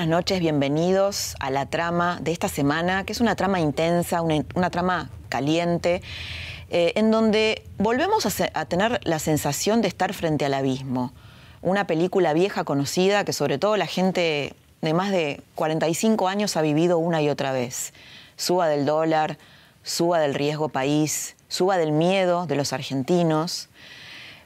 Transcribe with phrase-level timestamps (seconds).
[0.00, 4.70] Buenas noches, bienvenidos a la trama de esta semana, que es una trama intensa, una,
[4.70, 6.00] trama caliente,
[6.70, 11.12] eh, en donde volvemos a, tener la sensación de estar frente al abismo.
[11.60, 16.62] Una película vieja, conocida, que sobre todo la gente de más de 45 años ha
[16.62, 17.92] vivido una y otra vez.
[18.36, 19.36] Suba del dólar,
[19.82, 23.68] suba del riesgo país, suba del miedo de los argentinos,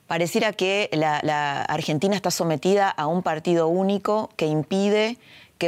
[0.06, 5.19] pareciera que la, Argentina está sometida a un partido único que impide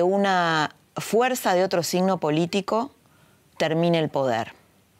[0.02, 2.92] una fuerza de otro signo político
[3.58, 4.52] termine el poder.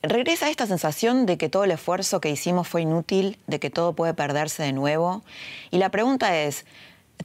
[0.03, 3.95] Regresa esta sensación de que todo el esfuerzo que hicimos fue inútil, de que todo
[3.95, 5.23] puede perderse de nuevo.
[5.71, 6.65] Y la pregunta es,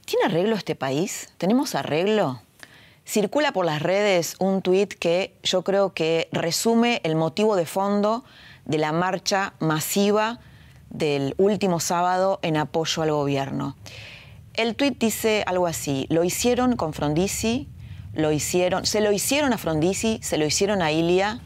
[0.04, 1.32] ¿tiene arreglo este país?
[1.38, 2.42] ¿Tenemos arreglo?
[3.04, 8.24] Circula por las redes un tuit que yo creo que resume el motivo de fondo
[8.64, 10.40] de la marcha masiva
[10.90, 13.76] del último sábado en apoyo al gobierno.
[14.54, 17.68] El tuit dice algo así, lo hicieron con Frondizi,
[18.12, 21.40] lo hicieron, se lo hicieron a Frondizi, se lo hicieron a Ilia,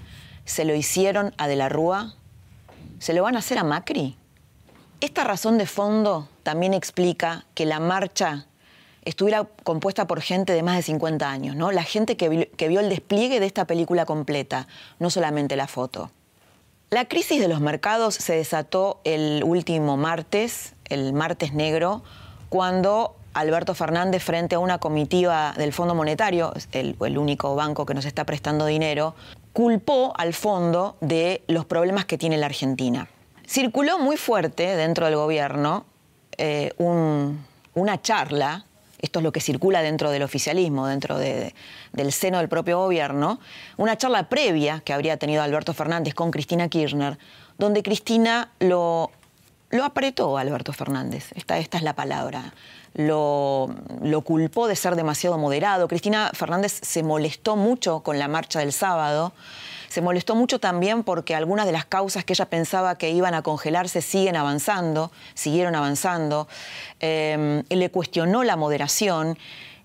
[0.44, 2.14] se lo hicieron a De la Rúa,
[2.98, 4.16] se lo van a hacer a Macri.
[5.00, 8.46] Esta razón de fondo también explica que la marcha
[9.04, 11.70] estuviera compuesta por gente de más de 50 años, ¿no?
[11.70, 14.66] La gente que, que vio el despliegue de esta película completa,
[14.98, 16.10] no solamente la foto.
[16.90, 22.02] La crisis de los mercados se desató el último martes, el martes negro,
[22.48, 28.06] cuando Alberto Fernández, frente a una comitiva del Fondo Monetario, el, único banco que nos
[28.06, 29.14] está prestando dinero,
[29.52, 33.08] culpó al fondo de los problemas que tiene la Argentina.
[33.46, 35.84] Circuló muy fuerte dentro del gobierno
[36.38, 38.64] eh, una charla
[38.98, 43.38] esto es lo que circula dentro del oficialismo, dentro del seno del propio gobierno,
[43.76, 47.18] una charla previa que habría tenido Alberto Fernández con Cristina Kirchner,
[47.58, 49.10] donde Cristina lo,
[49.70, 52.54] lo apretó Alberto Fernández, esta, es la palabra,
[52.94, 55.88] lo, lo culpó de ser demasiado moderado.
[55.88, 59.32] Cristina Fernández se molestó mucho con la marcha del sábado.
[59.88, 63.42] Se molestó mucho también porque algunas de las causas que ella pensaba que iban a
[63.42, 66.48] congelarse siguen avanzando, siguieron avanzando.
[67.00, 69.38] Eh, le cuestionó la moderación.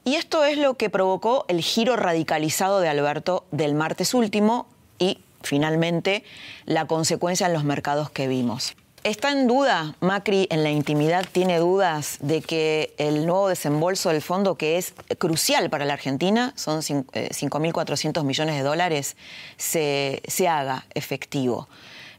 [0.04, 4.68] Y esto es lo que provocó el giro radicalizado de Alberto del martes último
[4.98, 6.24] y finalmente
[6.66, 8.76] la consecuencia en los mercados que vimos.
[9.04, 14.22] ¿Está en duda, Macri en la intimidad tiene dudas de que el nuevo desembolso del
[14.22, 19.18] fondo, que es crucial para la Argentina, son 5.400 eh, millones de dólares,
[19.58, 21.68] se, haga efectivo?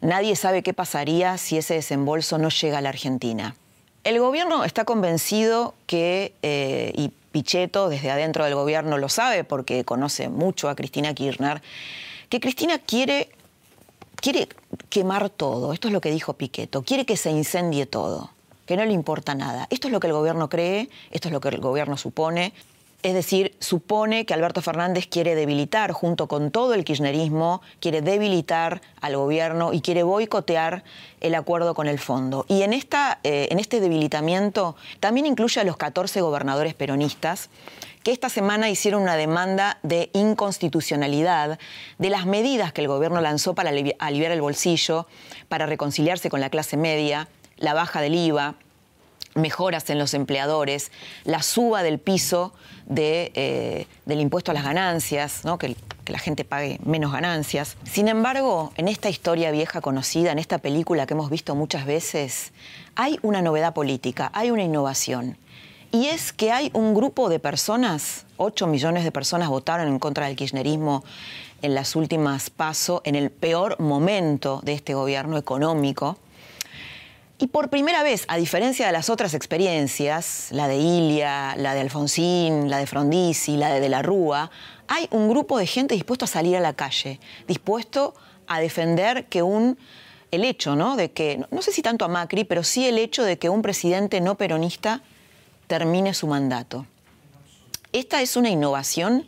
[0.00, 3.54] Nadie sabe qué pasaría si ese desembolso no llega a la Argentina.
[4.02, 9.84] El gobierno está convencido que, eh, y Pichetto desde adentro del gobierno lo sabe porque
[9.84, 11.62] conoce mucho a Cristina Kirchner,
[12.28, 13.30] que Cristina quiere
[14.22, 14.48] quiere
[14.88, 18.30] quemar todo, esto es lo que dijo Piqueto, quiere que se incendie todo,
[18.64, 19.66] que no le importa nada.
[19.68, 22.54] Esto es lo que el gobierno cree, esto es lo que el gobierno supone.
[23.02, 28.80] Es decir, supone que Alberto Fernández quiere debilitar, junto con todo el kirchnerismo, quiere debilitar
[29.00, 30.84] al gobierno y quiere boicotear
[31.20, 32.46] el acuerdo con el fondo.
[32.46, 37.50] Y en, esta, eh, en este debilitamiento también incluye a los 14 gobernadores peronistas
[38.02, 41.58] que esta semana hicieron una demanda de inconstitucionalidad
[41.98, 45.06] de las medidas que el gobierno lanzó para aliviar el bolsillo,
[45.48, 48.56] para reconciliarse con la clase media, la baja del IVA,
[49.34, 50.90] mejoras en los empleadores,
[51.24, 52.52] la suba del piso
[52.94, 57.76] eh, del impuesto a las ganancias, que, que la gente pague menos ganancias.
[57.84, 62.52] Sin embargo, en esta historia vieja conocida, en esta película que hemos visto muchas veces,
[62.94, 65.38] hay una novedad política, hay una innovación
[65.92, 70.26] y es que hay un grupo de personas, 8 millones de personas votaron en contra
[70.26, 71.04] del kirchnerismo
[71.60, 76.18] en las últimas pasos, en el peor momento de este gobierno económico.
[77.38, 81.80] Y por primera vez, a diferencia de las otras experiencias, la de Ilia, la de
[81.80, 84.50] Alfonsín, la de Frondizi, la de De la Rúa,
[84.88, 88.14] hay un grupo de gente dispuesto a salir a la calle, dispuesto
[88.46, 89.76] a defender que un
[90.30, 90.96] el hecho, ¿no?
[90.96, 93.60] De que, no sé si tanto a Macri, pero sí el hecho de que un
[93.60, 95.02] presidente no peronista
[95.72, 96.84] termine su mandato.
[97.94, 99.24] Esta es una innovación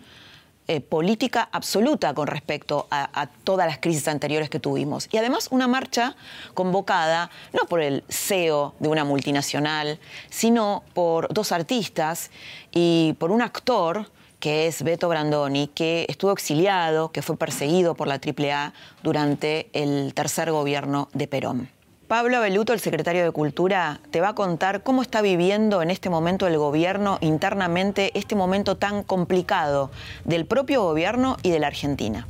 [0.68, 5.08] eh, política absoluta con respecto a, todas las crisis anteriores que tuvimos.
[5.10, 6.16] Y además una marcha
[6.52, 9.98] convocada no por el CEO de una multinacional,
[10.28, 12.30] sino por dos artistas
[12.72, 18.06] y por un actor que es Beto Brandoni, que estuvo exiliado, que fue perseguido por
[18.06, 21.70] la AAA durante el tercer gobierno de Perón.
[22.14, 26.10] Pablo Beluto, el secretario de Cultura, te va a contar cómo está viviendo en este
[26.10, 29.90] momento el gobierno internamente este momento tan complicado
[30.22, 32.28] del propio gobierno y de la Argentina.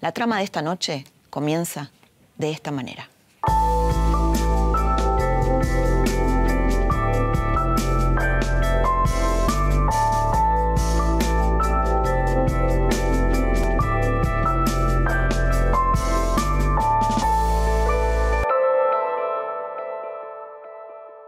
[0.00, 1.90] La trama de esta noche comienza
[2.38, 3.10] de esta manera.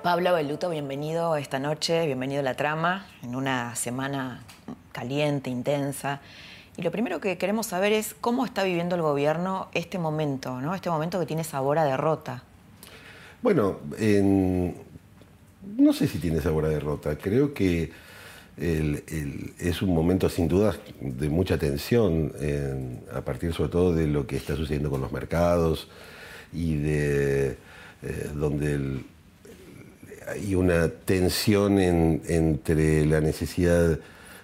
[0.04, 4.44] Pablo Beluto, bienvenido esta noche, bienvenido a la trama, en una semana
[4.92, 6.20] caliente, intensa.
[6.76, 10.74] Y lo primero que queremos saber es cómo está viviendo el gobierno este momento, ¿no?
[10.74, 12.42] Este momento que tiene sabor a derrota.
[13.40, 13.78] Bueno,
[15.78, 17.16] no sé si tiene sabor a derrota.
[17.16, 17.90] Creo que
[18.58, 22.30] es un momento sin duda de mucha tensión,
[23.10, 25.88] a partir sobre todo de lo que está sucediendo con los mercados
[26.52, 27.56] y de
[28.02, 29.06] eh, donde el,
[30.28, 33.98] hay una tensión entre la necesidad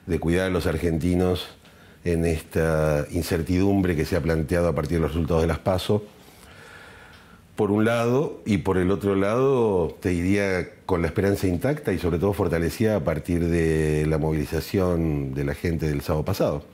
[0.06, 1.48] de cuidar a los argentinos
[2.04, 6.04] en esta incertidumbre que se ha planteado a partir de los resultados de las PASO,
[7.56, 11.98] por un lado, y por el otro lado, te diría con la esperanza intacta y
[11.98, 16.64] sobre todo fortalecida a partir de la movilización de la gente del sábado pasado.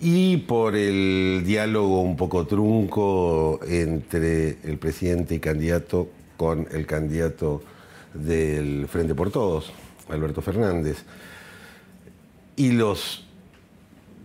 [0.00, 6.10] Y por el diálogo un poco trunco entre el presidente y candidato
[6.42, 7.62] con el candidato
[8.12, 9.72] del Frente por Todos,
[10.08, 11.04] Alberto Fernández.
[12.56, 13.24] Y los,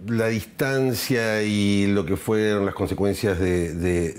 [0.07, 4.15] la distancia y lo que fueron las consecuencias de,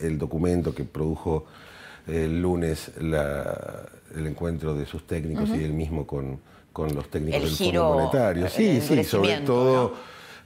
[0.00, 1.44] el, documento que produjo
[2.06, 6.40] el lunes el encuentro de sus técnicos y él mismo con,
[6.94, 8.48] los técnicos del Fondo Monetario.
[8.48, 9.96] Sí, sí, sobre todo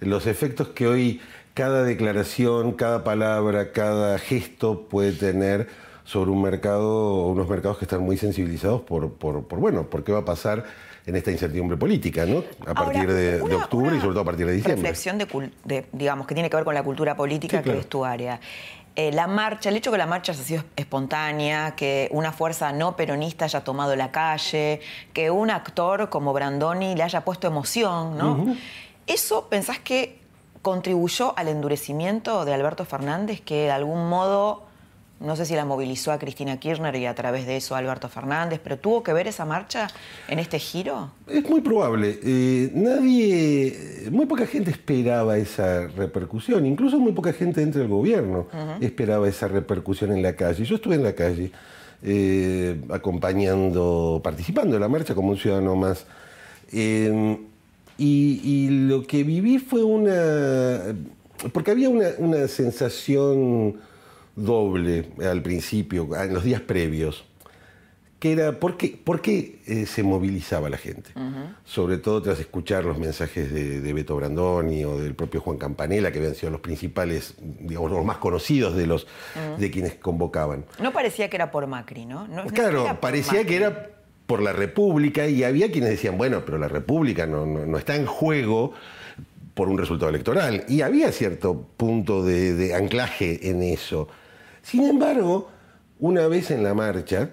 [0.01, 1.21] los efectos que hoy
[1.55, 5.69] cada declaración, cada palabra, cada gesto puede tener
[6.05, 10.21] sobre un mercado, unos mercados que están muy sensibilizados por, por, bueno, por qué va
[10.21, 10.65] a pasar
[11.07, 12.45] en esta incertidumbre política, ¿no?
[12.67, 14.83] A partir de, octubre y sobre todo a partir de diciembre.
[14.83, 18.41] Reflexión de, digamos, que tiene que ver con la cultura política, que es tu área.
[18.95, 22.95] Eh, la marcha, el hecho que la marcha haya sido espontánea, que una fuerza no
[22.95, 24.81] peronista haya tomado la calle,
[25.15, 28.55] que un actor como Brandoni le haya puesto emoción, ¿no?
[29.07, 30.22] ¿Eso pensás que
[30.63, 34.63] contribuyó al endurecimiento de Alberto Fernández, que de algún modo,
[35.19, 38.09] no sé si la movilizó a Cristina Kirchner y a través de eso a Alberto
[38.09, 39.89] Fernández, pero tuvo que ver esa marcha
[40.29, 41.11] en este giro?
[41.27, 42.21] Es muy probable.
[42.23, 48.47] Eh, nadie, muy poca gente esperaba esa repercusión, incluso muy poca gente dentro del gobierno
[48.81, 50.65] esperaba esa repercusión en la calle.
[50.65, 51.51] Yo estuve en la calle.
[52.05, 56.05] Eh, acompañando, participando en la marcha como un ciudadano más.
[56.73, 57.39] Eh,
[58.03, 60.95] y, lo que viví fue una...
[61.53, 63.77] porque había una, sensación
[64.37, 67.25] doble al principio, en los días previos,
[68.19, 71.11] que era por qué, por qué eh, se movilizaba la gente.
[71.65, 76.19] Sobre todo tras escuchar los mensajes de, Beto Brandoni o del propio Juan Campanella, que
[76.19, 79.07] habían sido los principales, digamos, los más conocidos de los
[79.59, 80.65] de quienes convocaban.
[80.81, 82.27] No parecía que era por Macri, ¿no?
[82.55, 83.92] claro, parecía que era
[84.33, 88.73] por la República y había quienes decían, bueno, pero la República no, está en juego
[89.53, 90.65] por un resultado electoral.
[90.69, 94.09] Y había cierto punto de, anclaje en eso.
[94.63, 95.51] Sin embargo,
[95.99, 97.29] una vez en la marcha,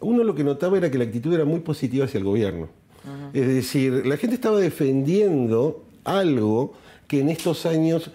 [0.00, 2.68] uno lo que notaba era que la actitud era muy positiva hacia el gobierno.
[3.32, 6.74] Es decir, la gente estaba defendiendo algo
[7.08, 8.10] que en estos años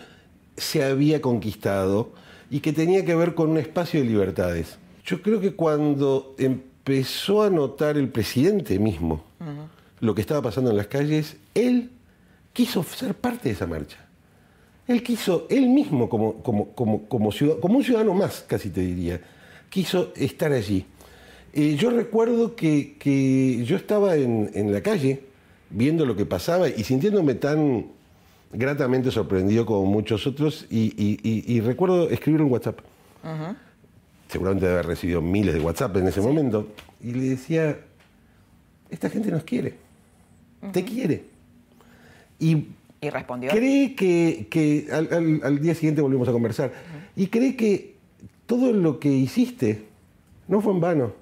[0.57, 2.11] se había conquistado
[2.51, 4.77] y que tenía que ver con un espacio de libertades.
[5.05, 6.35] Yo creo que cuando
[6.83, 9.23] empezó a notar el presidente mismo
[9.99, 11.91] lo que estaba pasando en las calles, él
[12.53, 13.97] quiso ser parte de esa marcha.
[14.87, 19.21] Él quiso, él mismo como, como, como, como, un ciudadano más, casi te diría,
[19.69, 20.85] quiso estar allí.
[21.53, 25.21] Eh, yo recuerdo que, yo estaba en, la calle
[25.69, 27.85] viendo lo que pasaba y sintiéndome tan
[28.51, 32.79] gratamente sorprendido como muchos otros y, recuerdo escribir un WhatsApp
[34.31, 36.69] seguramente debe haber recibido miles de WhatsApp en ese momento,
[37.01, 37.77] y le decía,
[38.89, 39.75] esta gente nos quiere,
[40.71, 41.25] te quiere.
[42.39, 42.67] Y,
[43.01, 43.51] respondió.
[43.51, 46.71] Cree que, al, día siguiente volvimos a conversar,
[47.15, 47.95] y cree que
[48.45, 49.83] todo lo que hiciste
[50.47, 51.13] no fue en vano,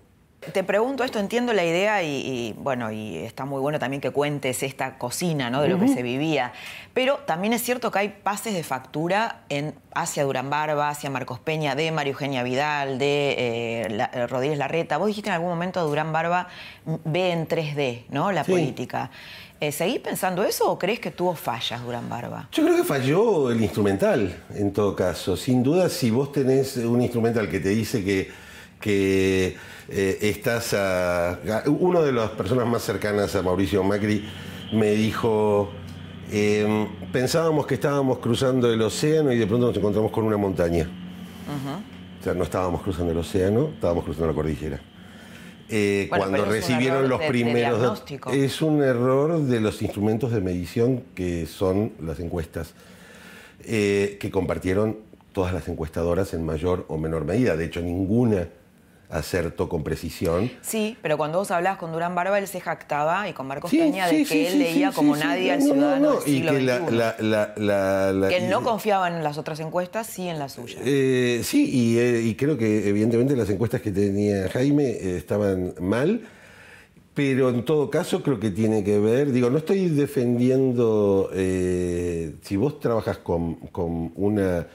[0.54, 4.64] Te pregunto esto, entiendo la idea y, bueno, y está muy bueno también que cuentes
[4.64, 5.62] esta cocina, ¿no?
[5.62, 6.54] De lo que se vivía.
[6.94, 11.40] Pero también es cierto que hay pases de factura en hacia Durán Barba, hacia Marcos
[11.40, 14.98] Peña, de María Eugenia Vidal, de eh, eh, Rodríguez Larreta.
[14.98, 16.48] Vos dijiste en algún momento Durán Barba
[16.86, 18.32] ve en 3D, ¿no?
[18.32, 19.12] La política.
[19.60, 22.48] Eh, ¿Seguís pensando eso o crees que tuvo fallas Durán Barba?
[22.54, 25.36] Yo creo que falló el instrumental, en todo caso.
[25.36, 28.30] Sin duda, si vos tenés un instrumental que te dice que,
[28.80, 29.58] que
[29.90, 31.40] eh, estás a...
[31.68, 34.26] Uno de las personas más cercanas a Mauricio Macri
[34.74, 35.72] me dijo,
[36.32, 40.88] em, pensábamos que estábamos cruzando el océano y de pronto nos encontramos con una montaña.
[42.20, 44.80] O sea, no estábamos cruzando el océano, estábamos cruzando la cordillera.
[45.72, 51.94] Eh, cuando recibieron los primeros es un error de los instrumentos de medición que son
[52.02, 52.74] las encuestas
[53.64, 54.98] eh, que compartieron
[55.32, 57.56] todas las encuestadoras en mayor o menor medida.
[57.56, 58.48] De hecho, ninguna
[59.10, 60.52] acertó con precisión.
[60.62, 64.08] Sí, pero cuando vos hablabas con Durán Barba, él se jactaba y con Marcos Peña
[64.08, 69.08] de que él leía como nadie al ciudadano del siglo y que, él no confiaba
[69.08, 70.82] en las otras encuestas, sí en las suyas.
[70.86, 76.22] Eh, sí, eh, y, creo que evidentemente las encuestas que tenía Jaime eh, estaban mal.
[77.16, 82.80] Pero en todo caso creo que tiene que ver, digo, no estoy defendiendo, si vos
[82.80, 84.68] trabajas con, con una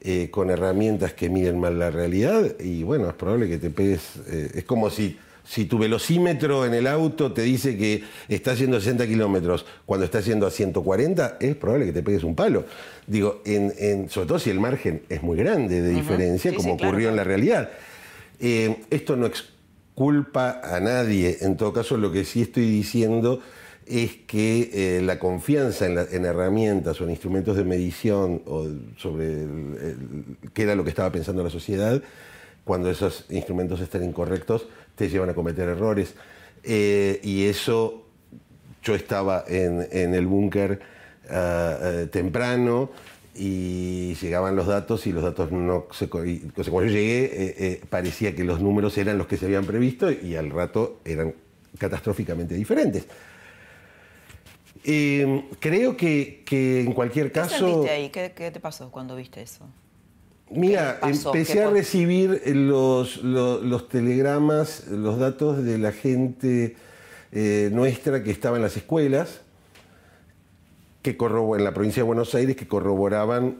[0.00, 4.02] eh, con herramientas que miden mal la realidad y bueno, es probable que te pegues,
[4.28, 8.78] eh, es como si, si tu velocímetro en el auto te dice que está haciendo
[8.78, 12.64] 60 kilómetros cuando está haciendo a 140, es probable que te pegues un palo.
[13.06, 17.16] Digo, en, sobre todo si el margen es muy grande de diferencia, como ocurrió en
[17.16, 17.70] la realidad.
[18.40, 19.44] Eh, esto no es
[19.94, 23.40] culpa a nadie, en todo caso lo que sí estoy diciendo
[23.86, 28.66] es que eh, la confianza en, herramientas o en instrumentos de medición o
[28.96, 29.46] sobre
[30.52, 32.02] qué era lo que estaba pensando la sociedad,
[32.64, 34.66] cuando esos instrumentos están incorrectos,
[34.96, 36.14] te llevan a cometer errores.
[36.64, 38.06] Eh, y eso,
[38.82, 40.80] yo estaba en, el búnker
[41.30, 42.90] ah, eh, temprano
[43.36, 46.08] y llegaban los datos y los datos no se...
[46.08, 50.50] cuando yo llegué parecía que los números eran los que se habían previsto y al
[50.50, 51.34] rato eran
[51.78, 53.06] catastróficamente diferentes.
[54.88, 57.82] Eh, creo que, en cualquier caso...
[57.82, 58.10] ¿Qué ahí?
[58.10, 59.66] ¿Qué, te pasó cuando viste eso?
[60.48, 63.18] Mira, empecé a recibir los,
[63.88, 66.76] telegramas, los datos de la gente
[67.32, 69.40] eh, nuestra que estaba en las escuelas,
[71.02, 73.56] que en la provincia de Buenos Aires, que corroboraban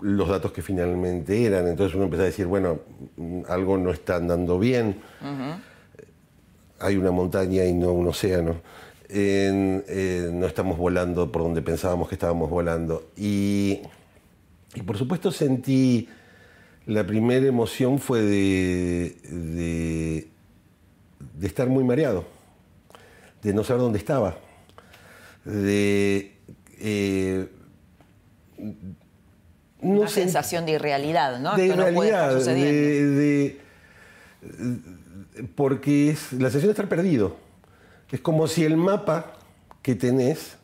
[0.00, 1.68] los datos que finalmente eran.
[1.68, 2.80] Entonces uno empezó a decir, bueno,
[3.46, 5.02] algo no está andando bien.
[6.78, 8.56] Hay una montaña y no un océano.
[9.12, 13.10] Eh, no estamos volando por donde pensábamos que estábamos volando.
[13.16, 13.80] Y,
[14.86, 16.08] por supuesto sentí,
[16.86, 19.16] la primera emoción fue de,
[21.38, 22.24] de, estar muy mareado,
[23.42, 24.36] de no saber dónde estaba,
[25.44, 26.36] de...
[26.78, 27.48] Eh,
[29.80, 31.56] Una sensación de irrealidad, ¿no?
[31.56, 33.58] De irrealidad, de,
[35.56, 37.49] porque es la sensación de estar perdido
[38.12, 39.34] es como si el mapa
[39.82, 40.56] que tenés,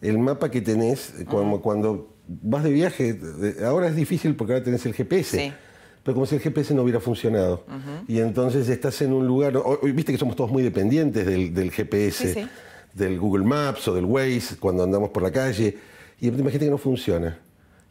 [0.00, 3.18] el mapa que tenés, eh, cuando, vas de viaje,
[3.64, 5.54] ahora es difícil porque ahora tenés el GPS.
[6.02, 7.64] Pero como si el GPS no hubiera funcionado.
[8.06, 9.60] Y entonces estás en un lugar.
[9.82, 12.46] Viste que somos todos muy dependientes del, GPS,
[12.94, 15.76] del Google Maps o del Waze, cuando andamos por la calle.
[16.20, 17.36] Y imagínate que no funciona.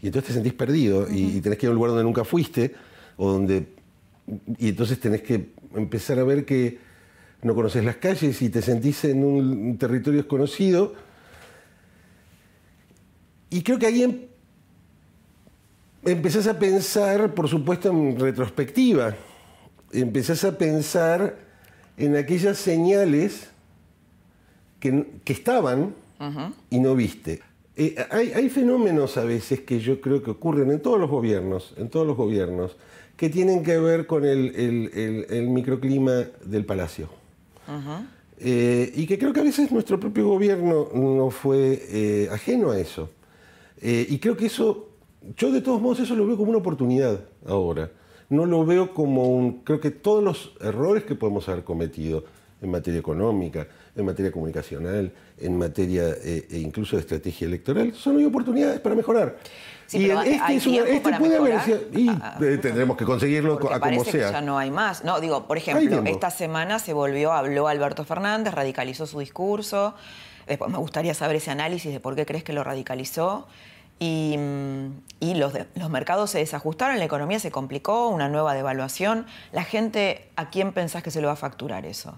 [0.01, 2.73] Y entonces te sentís perdido y, tenés que ir a un lugar donde nunca fuiste,
[3.17, 3.67] o donde.
[4.59, 6.79] Y entonces tenés que empezar a ver que
[7.45, 10.95] no conoces las calles y te sentís en un territorio desconocido.
[13.51, 14.21] Y creo que ahí em,
[16.03, 19.15] empezás a pensar, por supuesto, en retrospectiva.
[19.91, 21.37] Empezás a pensar
[21.97, 23.49] en aquellas señales
[24.79, 25.93] que, estaban
[26.71, 27.41] y no viste.
[27.75, 31.89] Eh, hay, fenómenos a veces que yo creo que ocurren en todos los gobiernos, en
[31.89, 32.75] todos los gobiernos,
[33.15, 37.24] que tienen que ver con el microclima del palacio.
[38.39, 42.79] Eh, y que creo que a veces nuestro propio gobierno no fue eh, ajeno a
[42.79, 43.09] eso.
[43.81, 44.89] Eh, y creo que eso,
[45.37, 47.91] yo de todos modos eso lo veo como una oportunidad ahora.
[48.29, 52.25] No lo veo como un, creo que todos los errores que podemos haber cometido
[52.61, 58.25] en materia económica, en materia comunicacional, en materia e incluso de estrategia electoral, son hoy
[58.25, 59.37] oportunidades para mejorar
[59.91, 64.11] y este, es este puede haber y ah, ah, tendremos que conseguirlo a como sea.
[64.11, 65.03] Que ya no hay más.
[65.03, 69.95] No, digo, por ejemplo, esta semana se volvió, habló Alberto Fernández, radicalizó su discurso.
[70.47, 73.47] Después me gustaría saber ese análisis de por qué crees que lo radicalizó.
[73.99, 79.25] y, mm, los, los mercados se desajustaron, la economía se complicó, una nueva devaluación.
[79.51, 82.17] La gente, ¿a quién pensás que se lo va a facturar eso?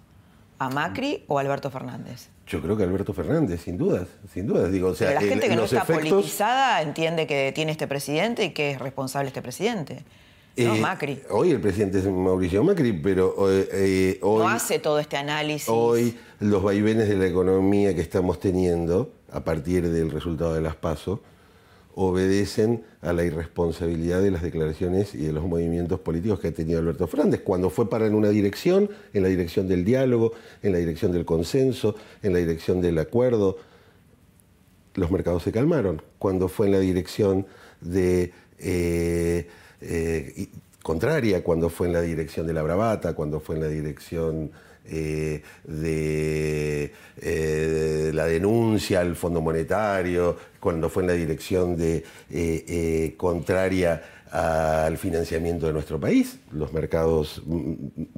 [0.59, 2.29] ¿A Macri o a Alberto Fernández?
[2.47, 4.71] Yo creo que Alberto Fernández, sin dudas, sin dudas.
[4.71, 7.87] Digo, o sea, Pero la gente que no está efectos- politizada entiende que tiene este
[7.87, 10.03] presidente y que es responsable este presidente.
[10.57, 11.21] No, Eh, Macri.
[11.29, 15.69] Hoy el presidente es Mauricio Macri, pero eh, eh, hoy, no hace todo este análisis.
[15.69, 20.75] hoy los vaivenes de la economía que estamos teniendo a partir del resultado de las
[20.75, 21.21] PASO
[21.99, 26.77] obedecen a la irresponsabilidad de las declaraciones y de los movimientos políticos que ha tenido
[26.77, 27.41] Alberto Fernández.
[27.43, 31.25] Cuando fue para en una dirección, en la dirección del diálogo, en la dirección del
[31.25, 33.57] consenso, en la dirección del acuerdo,
[34.93, 36.03] los mercados se calmaron.
[36.19, 37.47] Cuando fue en la dirección
[37.81, 39.47] de eh,
[39.81, 40.47] eh,
[40.83, 44.51] contraria, cuando fue en la dirección de la bravata, cuando fue en la dirección
[44.89, 53.13] eh, de eh, la denuncia al Fondo Monetario, cuando fue en la dirección de eh,
[53.17, 54.01] contraria
[54.31, 57.73] al financiamiento de nuestro país, los mercados mm,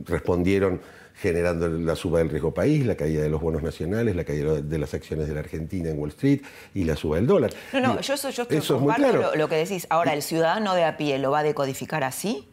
[0.05, 0.81] respondieron
[1.21, 4.77] generando la suba del riesgo país, la caída de los bonos nacionales, la caída de
[4.77, 6.41] las acciones de la Argentina en Wall Street
[6.73, 7.51] y la suba del dólar.
[7.73, 9.21] No, no, yo eso yo estoy eso es muy claro.
[9.21, 9.85] lo, lo que decís.
[9.89, 12.47] Ahora, ¿el ciudadano de a pie lo va a decodificar así?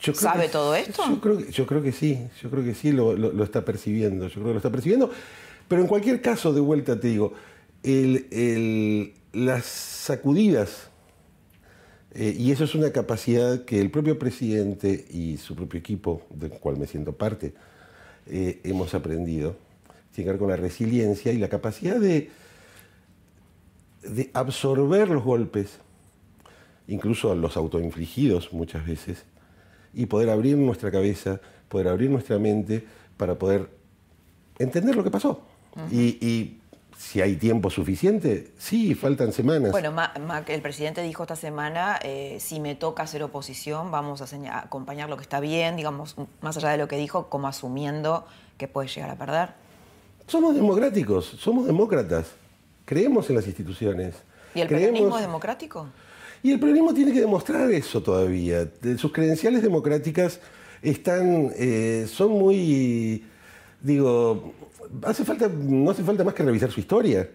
[0.00, 1.02] Yo ¿Sabe que- todo esto?
[1.08, 3.64] Yo creo, que- yo creo que sí, yo creo que sí lo, lo- lo está
[3.64, 5.10] percibiendo, yo creo que lo está percibiendo.
[5.68, 7.32] Pero en cualquier caso, de vuelta te digo,
[7.82, 10.88] el- el- las sacudidas,
[12.14, 16.50] eh, y eso es una capacidad que el propio presidente y su propio equipo, del
[16.50, 17.54] cual me siento parte,
[18.26, 19.56] eh, hemos aprendido,
[20.14, 22.30] tiene que ver con la resiliencia y la capacidad de,
[24.02, 25.78] de absorber los golpes,
[26.88, 29.24] incluso los autoinfligidos muchas veces,
[29.94, 32.84] y poder abrir nuestra cabeza, poder abrir nuestra mente
[33.16, 33.68] para poder
[34.58, 35.42] entender lo que pasó.
[35.90, 36.58] y, y
[36.98, 39.72] si hay tiempo suficiente, sí, faltan semanas.
[39.72, 44.20] Bueno, Ma- Ma- el presidente dijo esta semana, eh, si me toca hacer oposición, vamos
[44.22, 48.24] a acompañar lo que está bien, digamos, más allá de lo que dijo, como asumiendo
[48.58, 49.48] que puede llegar a perder.
[50.28, 52.30] Somos democráticos, somos demócratas,
[52.84, 54.14] creemos en las instituciones.
[54.54, 55.86] ¿Y el creemos- peronismo es democrático?
[56.42, 58.68] Y el peronismo tiene que demostrar eso todavía.
[58.98, 60.40] Sus credenciales democráticas
[60.82, 63.24] están, eh, son muy,
[63.80, 64.52] digo,
[65.04, 67.28] hace falta, no hace falta más que revisar su historia.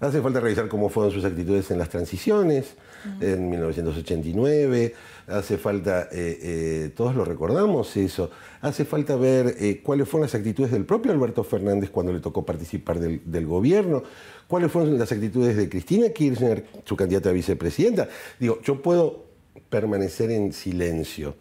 [0.00, 2.74] Hace falta revisar cómo fueron sus actitudes en las transiciones,
[3.20, 4.94] en 1989.
[5.26, 8.30] Hace falta, eh, eh, todos lo recordamos eso.
[8.60, 12.44] Hace falta ver eh, cuáles fueron las actitudes del propio Alberto Fernández cuando le tocó
[12.44, 14.02] participar del, del gobierno.
[14.50, 18.08] ¿Cuáles fueron las actitudes de Cristina Kirchner, su candidata a vicepresidenta?
[18.40, 19.26] Digo, yo puedo
[19.68, 21.36] permanecer en silencio.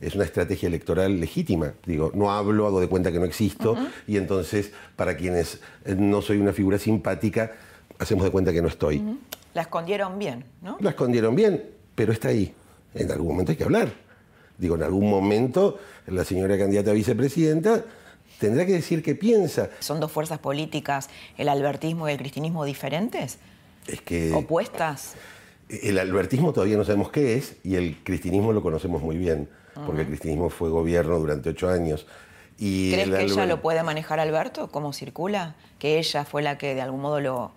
[0.00, 1.74] Es una estrategia electoral legítima.
[1.86, 3.76] Digo, no hablo, hago de cuenta que no existo
[4.08, 7.52] y entonces para quienes no soy una figura simpática,
[7.96, 9.04] hacemos de cuenta que no estoy.
[9.54, 10.78] La escondieron bien, ¿no?
[10.80, 11.62] La escondieron bien,
[11.94, 12.52] pero está ahí.
[12.92, 13.92] En algún momento hay que hablar.
[14.58, 17.84] Digo, en algún momento la señora candidata a vicepresidenta
[18.38, 19.70] tendrá que decir qué piensa.
[19.80, 23.38] ¿Son dos fuerzas políticas, el albertismo y el cristinismo, diferentes?
[23.86, 25.14] Es que ¿Opuestas?
[25.68, 29.48] el albertismo todavía no sabemos qué es y el cristinismo lo conocemos muy bien,
[29.86, 32.06] porque el cristinismo fue gobierno durante ocho años.
[32.58, 34.68] Y ¿Crees el que ella lo puede manejar Alberto?
[34.70, 35.54] ¿Cómo circula?
[35.78, 37.52] ¿Que ella fue la que de algún modo lo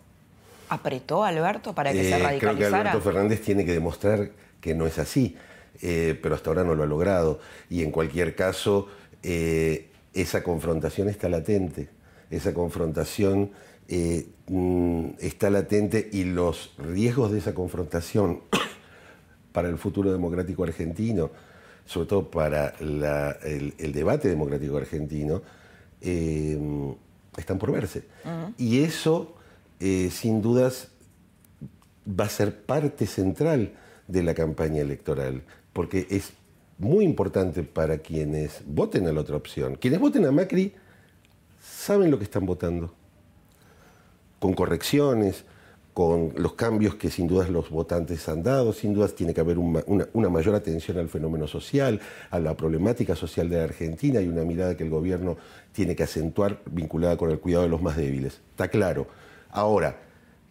[0.69, 2.91] apretó a Alberto para que Eh, se creo que radicalizara?
[2.91, 4.31] Alberto Fernández tiene que demostrar
[4.61, 5.35] que no es así,
[5.81, 7.39] eh, pero hasta ahora no lo ha logrado.
[7.69, 8.87] Y en cualquier caso,
[9.23, 11.89] eh, esa confrontación está latente.
[12.29, 13.51] Esa confrontación
[13.87, 18.41] eh, mm, está latente y los riesgos de esa confrontación
[19.51, 21.29] para el futuro democrático argentino,
[21.85, 25.41] sobre todo para la- el, el debate democrático argentino,
[26.01, 26.57] eh,
[27.37, 28.03] están por verse.
[28.57, 29.35] Y eso,
[29.79, 30.89] eh, sin dudas,
[32.07, 33.73] va a ser parte central
[34.07, 35.43] de la campaña electoral,
[35.73, 36.33] porque es
[36.81, 39.75] muy importante para quienes voten a la otra opción.
[39.75, 40.73] Quienes voten a Macri
[41.59, 42.91] saben lo que están votando,
[44.39, 45.45] con correcciones,
[45.93, 49.59] con los cambios que sin dudas los votantes han dado, sin dudas tiene que haber
[49.59, 51.99] una, una mayor atención al fenómeno social,
[52.31, 55.37] a la problemática social de la Argentina y una mirada que el gobierno
[55.73, 58.41] tiene que acentuar vinculada con el cuidado de los más débiles.
[58.51, 59.05] Está claro.
[59.51, 59.99] Ahora,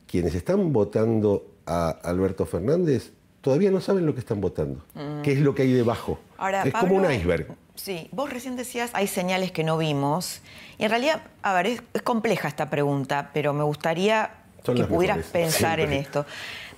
[0.06, 4.84] quienes están votando a Alberto Fernández todavía no saben lo que están votando,
[5.22, 6.14] qué es lo que hay debajo.
[6.14, 6.40] Mm.
[6.40, 7.48] Ahora, es como un iceberg.
[7.74, 10.42] Sí, vos recién decías, hay señales que no vimos.
[10.78, 14.30] Y en realidad, a ver, es, es compleja esta pregunta, pero me gustaría
[14.64, 16.26] Son que pudieras mejores, pensar en esto.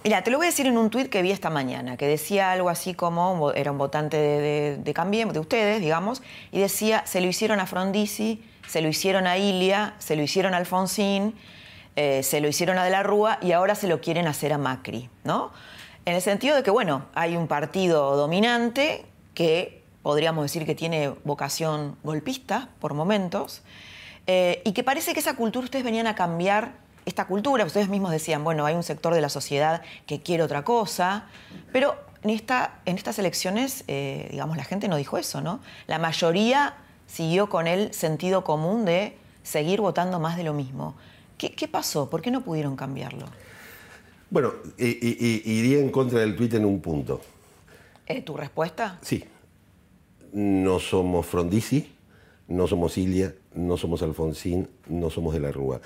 [0.05, 2.51] Mira, te lo voy a decir en un tuit que vi esta mañana, que decía
[2.53, 7.07] algo así como, era un votante de, de, de Cambiemos, de ustedes, digamos, y decía,
[7.07, 11.35] se lo hicieron a Frondizi, se lo hicieron a Ilia, se lo hicieron a Alfonsín,
[11.95, 14.59] eh, se lo hicieron a De la Rúa y ahora se lo quieren hacer a
[14.59, 15.53] Macri, ¿no?
[16.05, 21.15] En el sentido de que, bueno, hay un partido dominante que podríamos decir que tiene
[21.25, 23.63] vocación golpista por momentos,
[24.27, 26.73] eh, y que parece que esa cultura ustedes venían a cambiar
[27.07, 27.65] esta cultura.
[27.65, 31.27] Ustedes mismos decían, bueno, hay un sector de la sociedad que quiere otra cosa,
[31.73, 35.61] pero en, esta, en estas elecciones, eh, digamos, la gente no dijo eso, ¿no?
[35.87, 36.75] La mayoría
[37.07, 40.95] siguió con el sentido común de seguir votando más de lo mismo.
[41.39, 42.09] ¿Qué, pasó?
[42.09, 43.27] ¿Por qué no pudieron cambiarlo?
[44.33, 47.21] Bueno, iría en contra del tuit en un punto.
[48.07, 48.99] ¿Eh, ¿Tu respuesta?
[49.03, 49.23] Sí.
[50.33, 51.93] No somos Frondizi,
[52.49, 55.83] no somos Ilia, no somos Alfonsín, no somos de la Rúa.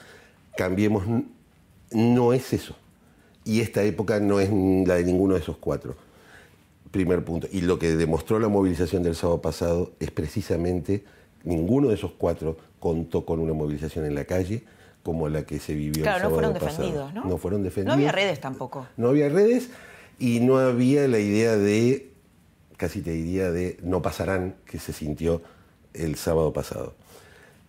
[0.56, 1.02] Cambiemos,
[1.90, 2.76] no es eso.
[3.44, 4.48] Y esta época no es
[4.86, 5.96] la de ninguno de esos cuatro.
[6.92, 7.48] Primer punto.
[7.50, 11.02] Y lo que demostró la movilización del sábado pasado es precisamente
[11.42, 14.62] ninguno de esos cuatro contó con una movilización en la calle
[15.06, 16.82] como la que se vivió claro, el sábado no fueron pasado.
[16.82, 17.24] defendidos, ¿no?
[17.26, 17.96] No fueron defendidos.
[17.96, 18.88] No había redes tampoco.
[18.96, 19.68] No había redes
[20.18, 22.10] y no había la idea de,
[22.76, 25.42] casi te diría, de no pasarán que se sintió
[25.94, 26.94] el sábado pasado.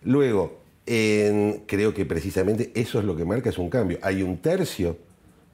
[0.02, 4.00] Luego, creo que precisamente eso es lo que marca, es un cambio.
[4.02, 4.96] Hay un tercio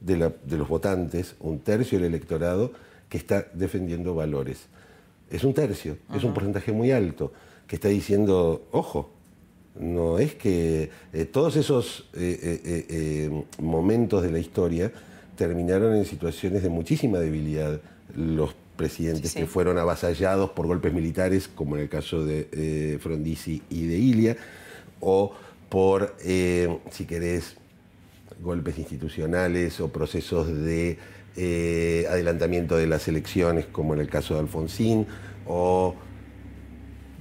[0.01, 2.73] de, los votantes, un tercio del electorado
[3.11, 4.69] que está defendiendo valores.
[5.31, 7.31] Es un tercio, es un porcentaje muy alto,
[7.67, 9.11] que está diciendo, ojo,
[9.75, 14.93] no es que eh, todos esos eh, eh, momentos de la historia
[15.37, 17.81] terminaron en situaciones de muchísima debilidad.
[18.17, 23.87] Los presidentes que fueron avasallados por golpes militares, como en el caso de Frondizi y
[23.87, 24.37] de Ilia,
[25.01, 25.33] o
[25.69, 27.57] por, si querés,
[28.43, 30.99] golpes institucionales o procesos de
[32.09, 35.07] adelantamiento de las elecciones, como en el caso de Alfonsín,
[35.47, 35.95] o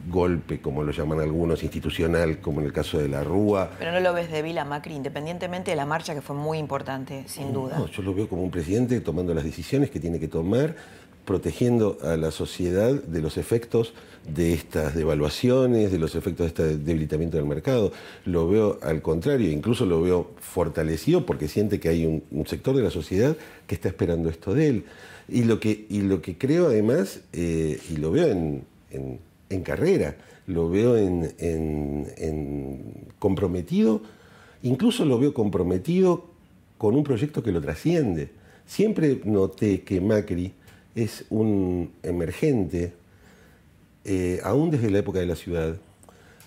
[0.08, 3.72] golpe, como lo llaman algunos, institucional, como en el caso de la Rúa.
[3.80, 7.24] Pero no lo ves débil a Macri, independientemente de la marcha que fue muy importante,
[7.28, 7.78] sin duda.
[7.78, 10.76] No, yo lo veo como un presidente tomando las decisiones que tiene que tomar,
[11.26, 13.94] protegiendo a la sociedad de los efectos
[14.28, 17.94] de estas devaluaciones, de los efectos de este debilitamiento del mercado.
[18.26, 22.84] Lo veo al contrario, incluso lo veo fortalecido porque siente que hay un, sector de
[22.84, 23.38] la sociedad
[23.68, 24.86] que está esperando esto de él.
[25.30, 29.20] Y lo que, y lo que creo además, eh, y lo veo en en
[29.62, 30.16] carrera,
[30.48, 31.34] lo veo en,
[33.20, 34.02] comprometido,
[34.62, 36.26] incluso lo veo comprometido
[36.78, 38.32] con un proyecto que lo trasciende.
[38.66, 40.54] Siempre noté que Macri
[40.96, 42.94] es un emergente,
[44.06, 45.78] eh, aún desde la época de la ciudad,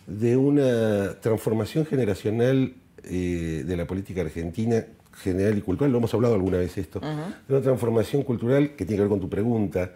[0.07, 4.85] de una transformación generacional eh, de la política argentina
[5.23, 8.99] general y cultural, lo hemos hablado alguna vez esto, de una transformación cultural que tiene
[8.99, 9.93] que ver con tu pregunta,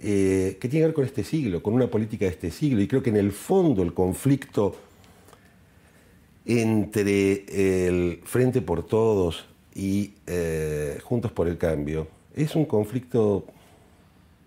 [0.00, 2.80] eh, que tiene que ver con este siglo, con una política de este siglo.
[2.80, 4.76] Y creo que en el fondo el conflicto
[6.46, 13.46] entre el Frente por Todos y eh, Juntos por el Cambio es un conflicto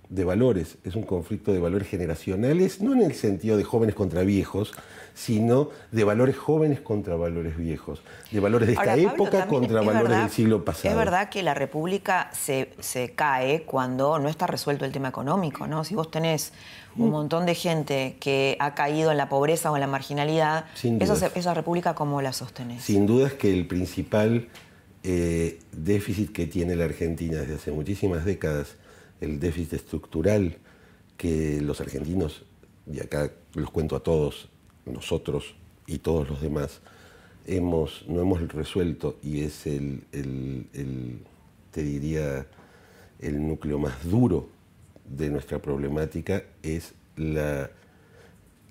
[0.09, 4.21] de valores, es un conflicto de valores generacionales, no en el sentido de jóvenes contra
[4.21, 4.73] viejos,
[5.17, 10.29] sino de valores jóvenes contra valores viejos, de valores de esta época contra valores del
[10.29, 10.89] siglo pasado.
[10.89, 12.69] Es verdad que la República se,
[13.15, 15.83] cae cuando no está resuelto el tema económico, ¿no?
[15.83, 16.53] Si vos tenés
[16.95, 17.11] un mm.
[17.11, 21.95] montón de gente que ha caído en la pobreza o en la marginalidad, esa, República,
[21.95, 22.83] ¿cómo la sostenés?
[22.83, 24.47] Sin duda es que el principal
[25.03, 28.75] eh, déficit que tiene la Argentina desde hace muchísimas décadas,
[29.21, 30.57] el déficit estructural
[31.17, 32.43] que los argentinos,
[32.91, 34.49] y acá los cuento a todos,
[34.85, 36.81] nosotros y todos los demás
[37.45, 40.03] hemos, no hemos resuelto y es el,
[41.71, 42.45] te diría,
[43.19, 44.49] el núcleo más duro
[45.05, 47.69] de nuestra problemática es la,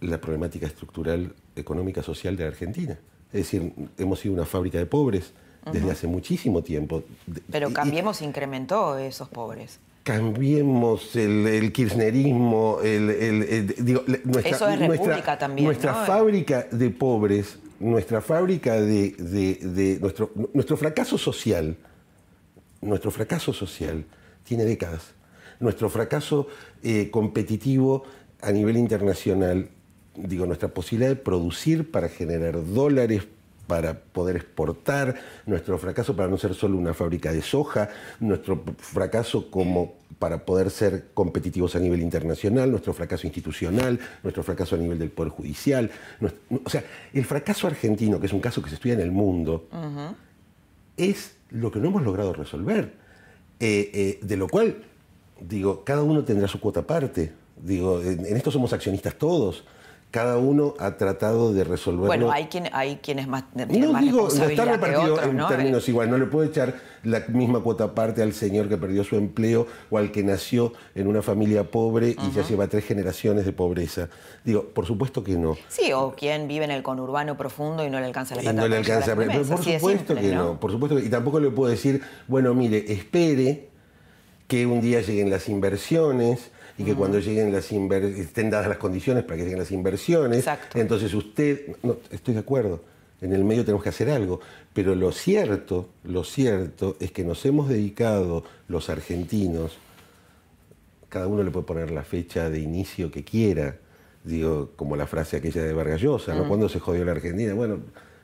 [0.00, 2.98] la problemática estructural económica social de Argentina.
[3.32, 5.32] Es decir, hemos sido una fábrica de pobres
[5.72, 7.02] desde hace muchísimo tiempo.
[7.50, 13.07] Pero Cambiemos incrementó esos pobres cambiemos el, kirchnerismo, el,
[14.23, 21.19] nuestra, Eso es nuestra, también, nuestra fábrica de pobres, nuestra fábrica de, nuestro, nuestro fracaso
[21.19, 21.77] social,
[22.81, 24.05] nuestro fracaso social
[24.45, 25.12] tiene décadas.
[25.59, 26.47] Nuestro fracaso
[26.85, 28.05] eh, competitivo
[28.42, 29.71] a nivel internacional,
[30.14, 33.27] digo, nuestra posibilidad de producir para generar dólares
[33.66, 35.14] para poder exportar,
[35.46, 37.88] nuestro fracaso para no ser solo una fábrica de soja,
[38.20, 44.76] nuestro fracaso como para poder ser competitivos a nivel internacional, nuestro fracaso institucional, nuestro fracaso
[44.76, 45.90] a nivel del Poder Judicial.
[46.64, 49.68] o sea, el fracaso argentino, que es un caso que se estudia en el mundo,
[50.96, 52.94] es lo que no hemos logrado resolver.
[53.59, 54.85] Eh, eh, de lo cual,
[55.40, 57.33] digo, cada uno tendrá su cuota aparte.
[57.57, 59.64] Digo, en esto somos accionistas todos
[60.11, 62.07] cada uno ha tratado de resolverlo.
[62.07, 65.37] Bueno, hay, quien, hay quienes más, no más digo, está responsabilidad que repartido otros, en
[65.37, 65.49] ¿no?
[65.49, 66.11] términos igual.
[66.11, 69.99] No le puedo echar la misma cuota aparte al señor que perdió su empleo o
[69.99, 74.09] al que nació en una familia pobre y ya lleva tres generaciones de pobreza.
[74.45, 75.57] Digo, por supuesto que no.
[75.69, 78.61] Sí, o quien vive en el conurbano profundo y no le alcanza la Y plata.
[78.62, 79.12] no le alcanza.
[79.12, 80.59] a Pero, por supuesto simple, que no.
[80.59, 83.69] Por supuesto que- y tampoco le puedo decir, bueno, mire, espere
[84.49, 88.78] que un día lleguen las inversiones y que cuando lleguen las inver- estén dadas las
[88.78, 90.78] condiciones para que lleguen las inversiones, Exacto.
[90.78, 92.82] entonces usted, no, estoy de acuerdo,
[93.22, 94.40] en el medio tenemos que hacer algo,
[94.74, 99.78] pero lo cierto, lo cierto es que nos hemos dedicado los argentinos,
[101.08, 103.76] cada uno le puede poner la fecha de inicio que quiera,
[104.24, 106.46] digo, como la frase aquella de Vargas Llosa, ¿no?
[106.48, 107.54] ¿Cuándo se jodió la Argentina?
[107.54, 107.78] Bueno,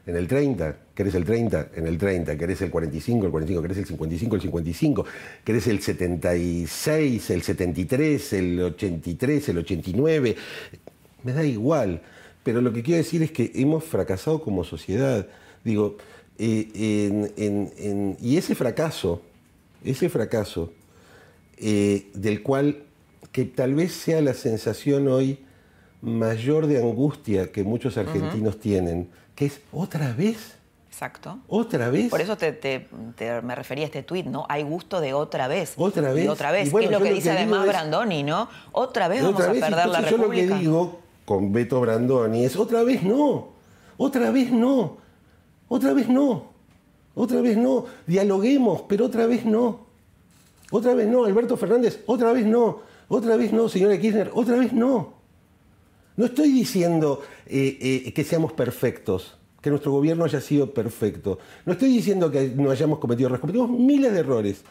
[0.05, 1.69] en el 30, ¿querés el 30?
[1.77, 3.27] En el 30, ¿querés el 45?
[3.27, 4.35] El 45, ¿querés el 55?
[4.37, 5.05] El 55,
[5.45, 7.31] ¿querés el 76?
[7.31, 8.33] El 73?
[8.33, 9.49] El 83?
[9.49, 10.37] El 89?
[11.23, 12.03] Me da igual,
[12.43, 15.29] pero lo que quiero decir es que hemos fracasado como sociedad.
[15.63, 15.97] Digo,
[16.37, 19.23] eh, y ese fracaso,
[19.85, 20.73] ese fracaso,
[21.59, 22.83] eh, del cual
[23.31, 25.39] que tal vez sea la sensación hoy
[26.03, 30.57] mayor de angustia que muchos argentinos tienen, que es otra vez,
[30.91, 31.39] Exacto.
[31.49, 32.11] otra vez.
[32.11, 34.45] Por eso te, te- te- me refería a este tuit, ¿no?
[34.49, 35.75] Hay gusto de otra vez.
[35.77, 36.29] Otra Y vez.
[36.29, 36.69] otra vez.
[36.69, 38.49] Y bueno, es lo que lo dice que además es- Brandoni, ¿no?
[38.73, 40.59] Otra vez vamos a perder la entonces yo lo que República.
[40.59, 43.49] digo con Beto Brandoni es otra vez no,
[43.97, 44.97] otra vez no,
[45.69, 46.47] otra vez no,
[47.15, 49.87] otra vez no, dialoguemos, pero otra vez no,
[50.73, 54.73] otra vez no, Alberto Fernández, otra vez no, otra vez no, señora Kirchner, otra vez
[54.73, 55.22] no.
[56.17, 61.39] No estoy diciendo eh, eh, que seamos perfectos, que nuestro gobierno haya sido perfecto.
[61.65, 63.41] No estoy diciendo que no hayamos cometido errores.
[63.41, 64.63] Cometimos miles de errores.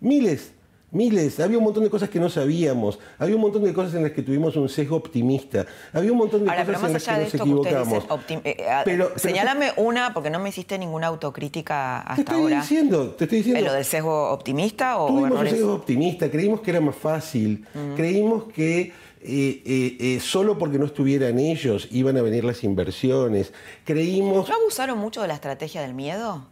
[0.00, 0.52] Miles.
[0.90, 1.38] Miles.
[1.38, 2.98] Había un montón de cosas que no sabíamos.
[3.18, 5.66] Había un montón de cosas en las que tuvimos un sesgo optimista.
[5.92, 8.04] Había un montón de Ahora, cosas en las que nos equivocamos.
[8.42, 8.56] eh,
[8.86, 12.60] pero- señálame una, porque no me hiciste ninguna autocrítica Te hasta estoy ahora.
[12.62, 13.60] diciendo, te estoy diciendo.
[13.60, 15.52] ¿Eh, ¿Lo del sesgo optimista o Tuvimos un errores?
[15.52, 18.92] sesgo optimista, creímos que era más fácil, creímos que
[19.30, 23.52] eh, eh, eh, solo porque no estuvieran ellos iban a venir las inversiones,
[23.84, 26.46] creímos ¿No abusaron mucho de la estrategia del miedo?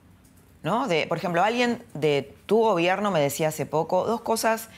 [0.62, 0.86] ¿No?
[0.86, 4.68] De, por ejemplo, alguien de tu gobierno me decía hace poco dos cosas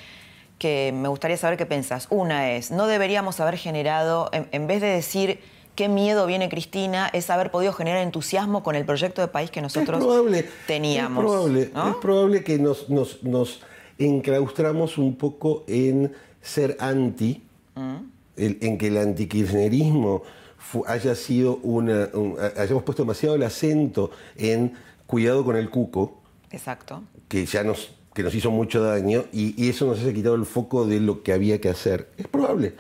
[0.61, 2.07] que me gustaría saber qué pensás.
[2.11, 5.41] Una es, no deberíamos haber generado, en, en vez de decir
[5.75, 9.61] qué miedo viene Cristina, es haber podido generar entusiasmo con el proyecto de país que
[9.61, 11.25] nosotros es probable, teníamos.
[11.25, 11.91] Es probable, ¿no?
[11.91, 13.61] es probable que nos, nos, nos
[13.99, 17.43] enclaustramos un poco en ser anti,
[17.79, 17.97] Mm.
[18.37, 20.23] el- en que el antikirchnerismo
[20.87, 22.09] haya sido una.
[22.13, 24.73] un- hayamos puesto demasiado el acento en
[25.07, 27.03] cuidado con el cuco, Exacto.
[27.29, 30.45] que ya nos, que nos hizo mucho daño, y, y eso nos haya quitado el
[30.45, 32.09] foco de lo que había que hacer.
[32.17, 32.75] Es probable.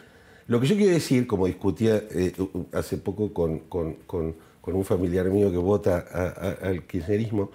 [0.48, 2.32] Lo que yo quiero decir, como discutía eh,
[2.72, 7.50] hace poco con, con- con- con un familiar mío que vota a- a- al kirchnerismo,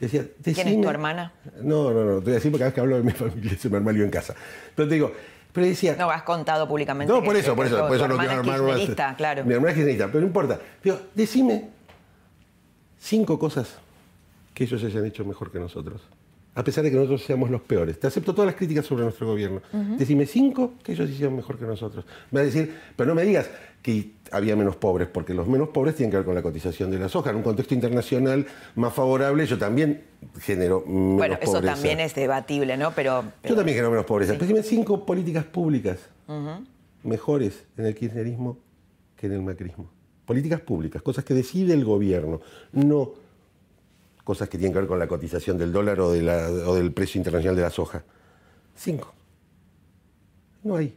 [0.00, 1.32] decía, ¿Quién es tu hermana?
[1.62, 3.56] No, no, no, te voy a decir porque cada vez que hablo de mi familia
[3.58, 4.34] se me arma en casa.
[4.74, 5.12] Pero te digo,
[5.56, 7.10] pero decía, No, has contado públicamente.
[7.12, 8.60] no, que- por eso, que- por eso, que por eso no hermana quiero es armar
[8.60, 8.76] más.
[8.76, 9.44] kirchnerista, claro.
[9.44, 10.60] Mi hermana es kirchnerista, pero no importa.
[10.84, 11.68] Digo, decime
[12.98, 13.78] cinco cosas
[14.54, 16.00] que ellos hayan hecho mejor que nosotros.
[16.54, 18.00] A pesar de que nosotros seamos los peores.
[18.00, 19.60] Te acepto todas las críticas sobre nuestro gobierno.
[19.98, 22.04] Decime cinco que ellos hicieron mejor que nosotros.
[22.30, 23.48] Me va a decir, pero no me digas
[23.82, 26.98] que había menos pobres, porque los menos pobres tienen que ver con la cotización de
[26.98, 27.30] la soja.
[27.30, 30.02] En un contexto internacional más favorable, yo también
[30.40, 31.74] genero menos Bueno, eso pobreza.
[31.74, 32.92] también es debatible, ¿no?
[32.92, 34.32] Pero, pero- Yo también genero menos pobreza.
[34.34, 35.98] Pero dime cinco políticas públicas
[37.02, 38.58] mejores en el kirchnerismo
[39.16, 39.88] que en el macrismo.
[40.24, 42.40] Políticas públicas, cosas que decide el gobierno,
[42.72, 43.12] no
[44.24, 46.92] cosas que tienen que ver con la cotización del dólar o, de la- o del
[46.92, 48.02] precio internacional de la soja.
[48.74, 49.14] Cinco.
[50.64, 50.96] No hay.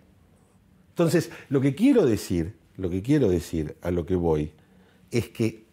[0.89, 4.51] Entonces, lo que quiero decir, lo que quiero decir a lo que voy,
[5.11, 5.65] es que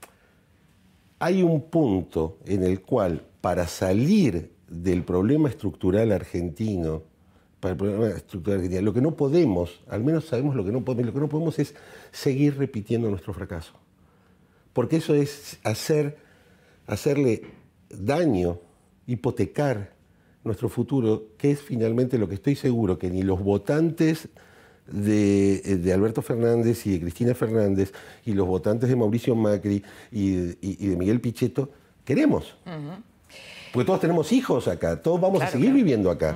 [1.19, 7.05] hay un punto en el cual para salir del problema estructural argentino,
[7.61, 10.85] para el problema estructural argentino, lo que no podemos, al menos sabemos lo que no
[10.85, 11.75] podemos, lo que no podemos es
[12.11, 13.73] seguir repitiendo nuestro fracaso.
[14.73, 16.19] Porque eso es hacer,
[16.87, 17.43] hacerle
[17.89, 18.59] daño,
[19.07, 19.95] hipotecar
[20.43, 24.29] nuestro futuro, que es finalmente lo que estoy seguro que ni los votantes
[24.87, 27.93] de, de Alberto Fernández y de Cristina Fernández
[28.25, 31.71] y los votantes de Mauricio Macri y de, y- y de Miguel Pichetto
[32.05, 32.57] queremos.
[33.73, 35.77] Porque todos tenemos hijos acá, todos vamos a seguir claro.
[35.77, 36.35] viviendo acá.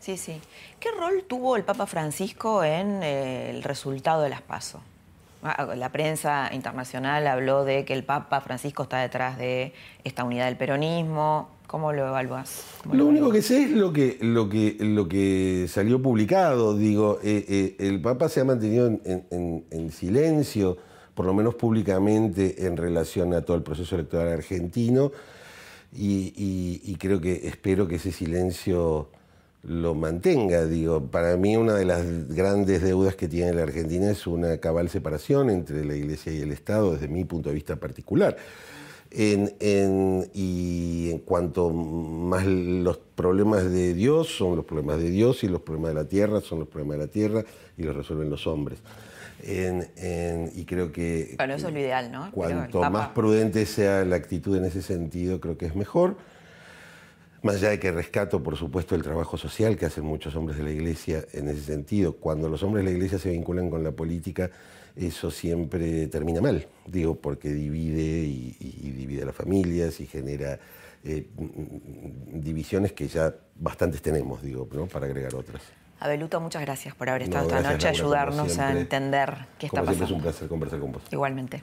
[0.00, 0.40] Sí, sí.
[0.78, 4.80] ¿Qué rol tuvo el Papa Francisco en eh, el resultado de las PASO?
[5.42, 9.72] Ah, la prensa internacional habló de que el Papa Francisco está detrás de
[10.04, 11.48] esta unidad del peronismo.
[11.66, 12.64] ¿Cómo lo evalúas?
[12.92, 16.76] Lo, único que sé es lo que, lo que, lo que salió publicado.
[16.76, 20.76] Digo, eh, eh, el Papa se ha mantenido en, silencio,
[21.14, 25.12] por lo menos públicamente, en relación a todo el proceso electoral argentino.
[25.92, 29.08] y creo que espero que ese silencio
[29.62, 30.64] lo mantenga.
[30.66, 34.88] Digo, para mí una de las grandes deudas que tiene la Argentina es una cabal
[34.88, 38.36] separación entre la Iglesia y el Estado, desde mi punto de vista particular.
[39.12, 45.48] En, y en cuanto más los problemas de Dios son los problemas de Dios y
[45.48, 47.44] los problemas de la tierra son los problemas de la tierra
[47.76, 48.78] y los resuelven los hombres.
[49.42, 51.34] y creo que...
[51.38, 52.30] Bueno, eso es lo ideal, ¿no?
[52.30, 56.16] Cuanto más prudente sea la actitud en ese sentido, creo que es mejor.
[57.42, 60.64] Más allá de que rescato, por supuesto, el trabajo social que hacen muchos hombres de
[60.64, 62.16] la Iglesia en ese sentido.
[62.16, 64.50] Cuando los hombres de la Iglesia se vinculan con la política,
[64.94, 68.56] eso siempre termina mal, digo, porque divide y,
[68.92, 70.58] divide a las familias y genera
[71.02, 71.26] eh,
[72.32, 74.86] divisiones que ya bastantes tenemos, digo, ¿no?
[74.86, 75.62] para agregar otras.
[76.00, 80.06] Abeluto, muchas gracias por haber estado esta noche, ayudarnos a entender qué está pasando.
[80.06, 81.02] es un placer conversar con vos.
[81.10, 81.62] Igualmente.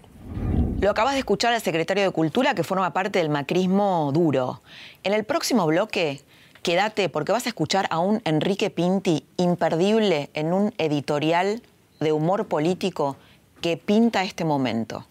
[0.80, 4.62] Lo acabas de escuchar al secretario de Cultura que forma parte del macrismo duro.
[5.04, 6.22] En el próximo bloque,
[6.62, 11.64] quédate porque vas a escuchar a un Enrique Pinti imperdible en un editorial
[12.00, 13.18] de humor político
[13.60, 15.08] que pinta este momento.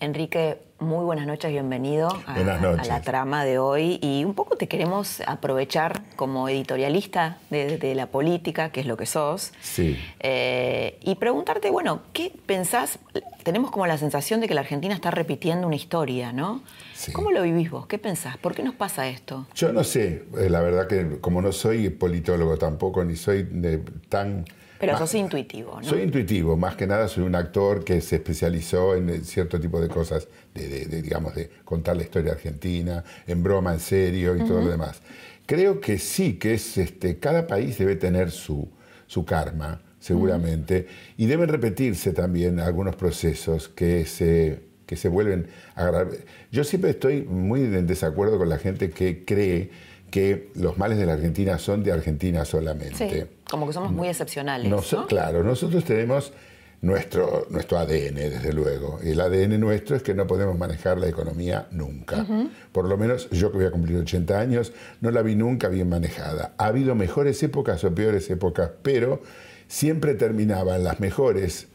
[0.00, 3.98] Enrique, muy buenas noches, bienvenido a, la trama de hoy.
[4.00, 9.06] Y un poco te queremos aprovechar como editorialista de, la política, que es lo que
[9.06, 9.52] sos.
[9.60, 9.98] Sí.
[10.20, 13.00] Eh, y preguntarte, bueno, ¿qué pensás?
[13.42, 16.62] Tenemos como la sensación de que la Argentina está repitiendo una historia, ¿no?
[16.94, 17.12] Sí.
[17.12, 17.88] ¿Cómo lo vivís vos?
[17.88, 18.36] ¿Qué pensás?
[18.36, 19.48] ¿Por qué nos pasa esto?
[19.56, 23.78] Yo no sé, eh, la verdad que como no soy politólogo tampoco, ni soy de,
[24.08, 24.44] tan
[24.78, 25.88] pero sos intuitivo, ¿no?
[25.88, 29.88] Soy intuitivo, más que nada soy un actor que se especializó en cierto tipo de
[29.88, 34.70] cosas, de, digamos, de contar la historia argentina, en broma, en serio y todo lo
[34.70, 35.00] demás.
[35.46, 38.68] Creo que sí, que es, este, cada país debe tener su,
[39.06, 40.86] su karma, seguramente,
[41.16, 46.06] y deben repetirse también algunos procesos que se, que se vuelven a
[46.52, 49.70] Yo siempre estoy muy en desacuerdo con la gente que cree
[50.10, 53.10] que los males de la Argentina son de Argentina solamente.
[53.10, 54.70] Sí, como que somos muy excepcionales.
[54.70, 55.06] ¿no?
[55.06, 56.32] Claro, nosotros tenemos
[56.80, 59.00] nuestro, nuestro ADN, desde luego.
[59.02, 62.26] Y el ADN nuestro es que no podemos manejar la economía nunca.
[62.72, 65.88] Por lo menos yo que voy a cumplir 80 años, no la vi nunca bien
[65.88, 66.54] manejada.
[66.58, 69.22] Ha habido mejores épocas o peores épocas, pero
[69.66, 71.68] siempre terminaban las mejores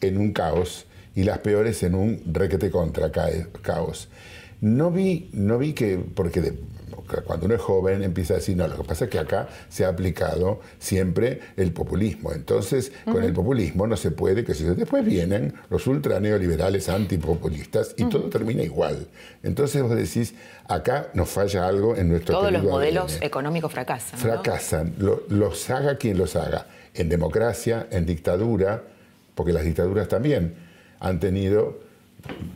[0.00, 4.08] en un caos y las peores en un requete contra caos.
[4.64, 6.54] No vi, no vi que, porque de,
[7.26, 9.84] cuando uno es joven empieza a decir, no, lo que pasa es que acá se
[9.84, 12.32] ha aplicado siempre el populismo.
[12.32, 14.74] Entonces, con el populismo no se puede, que se...
[14.74, 19.06] después vienen los ultra neoliberales antipopulistas y todo termina igual.
[19.42, 20.34] Entonces vos decís,
[20.66, 24.18] acá nos falla algo en nuestro Todos los modelos económicos fracasan.
[24.18, 24.94] Fracasan,
[25.28, 26.68] los haga quien los haga.
[26.94, 28.82] En democracia, en dictadura,
[29.34, 30.54] porque las dictaduras también
[31.00, 31.83] han tenido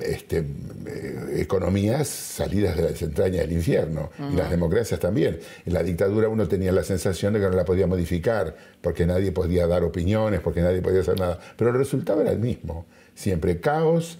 [0.00, 0.38] este,
[0.86, 5.38] eh, economías salidas de la entraña del infierno, y las democracias también.
[5.66, 9.32] En la dictadura uno tenía la sensación de que no la podía modificar, porque nadie
[9.32, 13.60] podía dar opiniones, porque nadie podía hacer nada, pero el resultado era el mismo, siempre
[13.60, 14.18] caos,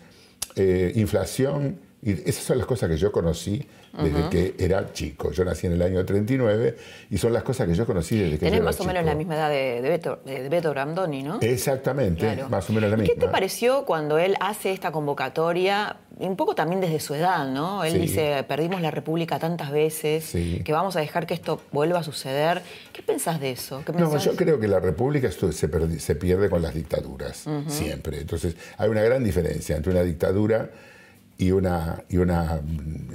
[0.57, 5.33] eh, inflación, y esas son las cosas que yo conocí desde que era chico.
[5.33, 6.77] Yo nací en el año 39
[7.11, 9.15] y son las cosas que yo conocí desde que Tenés era más o menos la
[9.15, 11.39] misma edad de, Beto, de Beto Brandoni, ¿no?
[11.41, 13.15] Exactamente, más o menos la misma.
[13.15, 15.97] ¿Qué te pareció cuando él hace esta convocatoria?
[16.19, 17.85] Un poco también desde su edad, ¿no?
[17.85, 22.03] Él dice, perdimos la República tantas veces, que vamos a dejar que esto vuelva a
[22.03, 22.63] suceder.
[22.93, 23.83] ¿Qué pensás de eso?
[23.95, 28.21] no, yo creo que la República se, se pierde con las dictaduras, siempre.
[28.21, 30.71] Entonces, hay una gran diferencia entre una dictadura
[31.39, 32.61] y una, y una,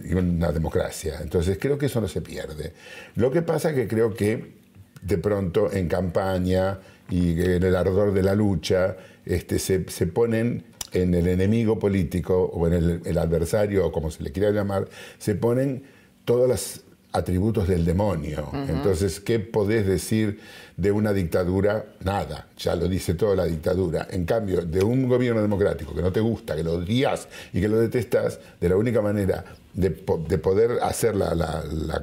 [0.04, 1.20] y una democracia.
[1.22, 2.74] Entonces creo que eso no se pierde.
[3.16, 4.54] Lo que pasa es que creo que
[5.02, 10.64] de pronto en campaña y en el ardor de la lucha este, se, se ponen
[10.94, 14.88] en el enemigo político o en el, el, adversario o como se le quiera llamar,
[15.18, 15.84] se ponen
[16.24, 16.82] todas las
[17.14, 18.50] atributos del demonio.
[18.68, 20.40] Entonces, ¿qué podés decir
[20.78, 21.86] de una dictadura?
[22.04, 24.08] Nada, ya lo dice toda la dictadura.
[24.10, 27.68] En cambio, de un gobierno democrático que no te gusta, que lo odias y que
[27.68, 31.16] lo detestas, de la única manera de, poder hacer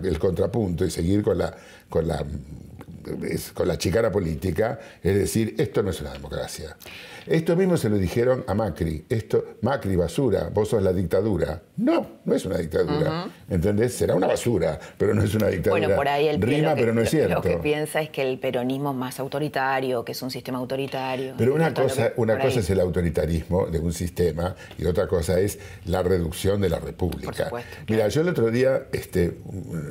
[0.03, 1.57] el contrapunto y seguir la,
[1.89, 2.25] con la
[3.55, 6.77] con la chicana política, es decir, esto no es una democracia.
[7.27, 9.05] Esto mismo se lo dijeron a Macri.
[9.09, 11.61] Esto, Macri, basura, vos sos la dictadura.
[11.77, 13.27] No, no es una dictadura.
[13.49, 13.95] ¿Entendés?
[13.95, 15.81] Será una basura, pero no es una dictadura.
[15.81, 17.37] Bueno, por ahí el Rima, pero no es cierto.
[17.37, 21.35] Lo que piensa es que el peronismo es más autoritario, que es un sistema autoritario.
[21.37, 25.59] Pero una cosa, una cosa es el autoritarismo de un sistema y otra cosa es
[25.85, 27.27] la reducción de la república.
[27.27, 29.39] Por supuesto, Mira, yo el otro día, este,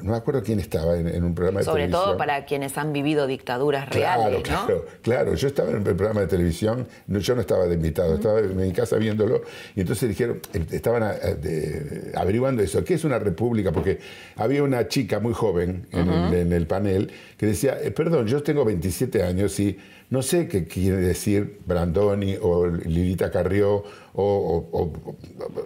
[0.01, 2.05] no me acuerdo quién estaba en, un programa de Sobre televisión.
[2.05, 4.65] todo para quienes han vivido dictaduras reales, Claro, ¿no?
[4.67, 5.33] claro, claro.
[5.35, 8.71] Yo estaba en el programa de televisión, yo no estaba de invitado, estaba en mi
[8.73, 9.41] casa viéndolo,
[9.75, 13.71] y entonces dijeron, eh, estaban a- de- averiguando eso, ¿qué es una república?
[13.71, 13.99] Porque
[14.35, 18.41] había una chica muy joven en, el, en el panel que decía, eh, perdón, yo
[18.43, 19.77] tengo 27 años y
[20.09, 23.83] no sé qué quiere decir Brandoni o Lilita Carrió
[24.13, 25.15] o, o- o-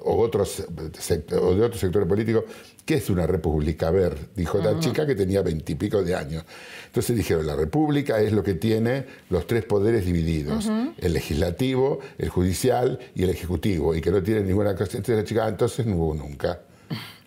[0.03, 2.43] o otros de otros sectores políticos.
[2.85, 3.87] ¿Qué es una república?
[3.87, 6.43] A ver, dijo la chica que tenía veintipico de años.
[6.87, 12.27] Entonces dijeron, la república es lo que tiene los tres poderes divididos, el legislativo, el
[12.29, 14.97] judicial y el ejecutivo, y que no tiene ninguna cosa.
[14.97, 16.59] Entonces la chica, "Ah, entonces no hubo nunca.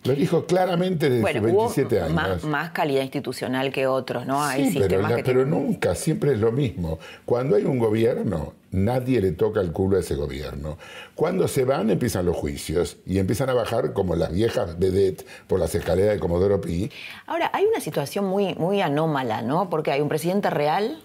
[0.07, 2.13] Lo dijo claramente desde Bueno, sus hubo 27 años.
[2.13, 4.43] más, más calidad institucional que otros, ¿no?
[4.43, 6.99] Hay Sí, pero, sistemas la- que pero tienen- nunca, siempre es lo mismo.
[7.25, 10.77] Cuando hay un gobierno, nadie le toca el culo a ese gobierno.
[11.15, 15.59] Cuando se van, empiezan los juicios y empiezan a bajar como las viejas vedettes por
[15.59, 16.89] las escaleras de Comodoro Pi.
[17.25, 19.69] Ahora, hay una situación muy, muy anómala, ¿no?
[19.69, 21.01] Porque hay un presidente real,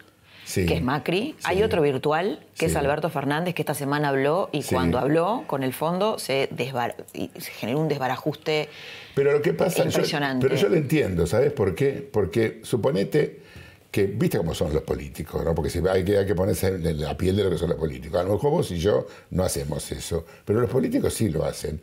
[0.52, 0.66] Sí.
[0.66, 1.44] que es Macri, Sí.
[1.44, 2.76] hay otro virtual, que es.
[2.76, 7.50] Alberto Fernández, que esta semana habló y cuando habló con el fondo se, desbar- se
[7.52, 8.68] generó un desbarajuste.
[9.14, 10.46] Pero lo que pasa, yo- Impresionante.
[10.46, 12.06] pero yo lo entiendo, ¿sabes por qué?
[12.12, 13.40] Porque suponete
[13.90, 15.54] que, viste cómo son los políticos, ¿no?
[15.54, 17.78] Porque si hay, que, hay que ponerse en la piel de lo que son los
[17.78, 18.20] políticos.
[18.20, 21.80] A lo mejor vos y yo no hacemos eso, pero los políticos sí lo hacen.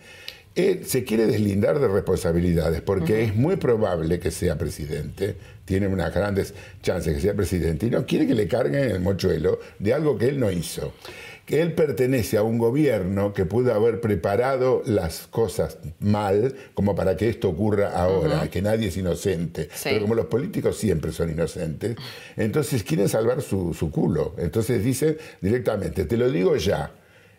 [0.67, 5.35] Él se quiere deslindar de responsabilidades porque es muy probable que sea presidente,
[5.65, 9.59] tiene unas grandes chances que sea presidente y no quiere que le carguen el mochuelo
[9.77, 10.93] de algo que él no hizo.
[11.45, 17.17] Que él pertenece a un gobierno que pudo haber preparado las cosas mal como para
[17.17, 19.67] que esto ocurra ahora, que nadie es inocente.
[19.73, 19.89] Sí.
[19.89, 21.95] Pero como los políticos siempre son inocentes,
[22.37, 24.35] entonces quieren salvar su, su culo.
[24.37, 26.91] Entonces dicen directamente, te lo digo ya,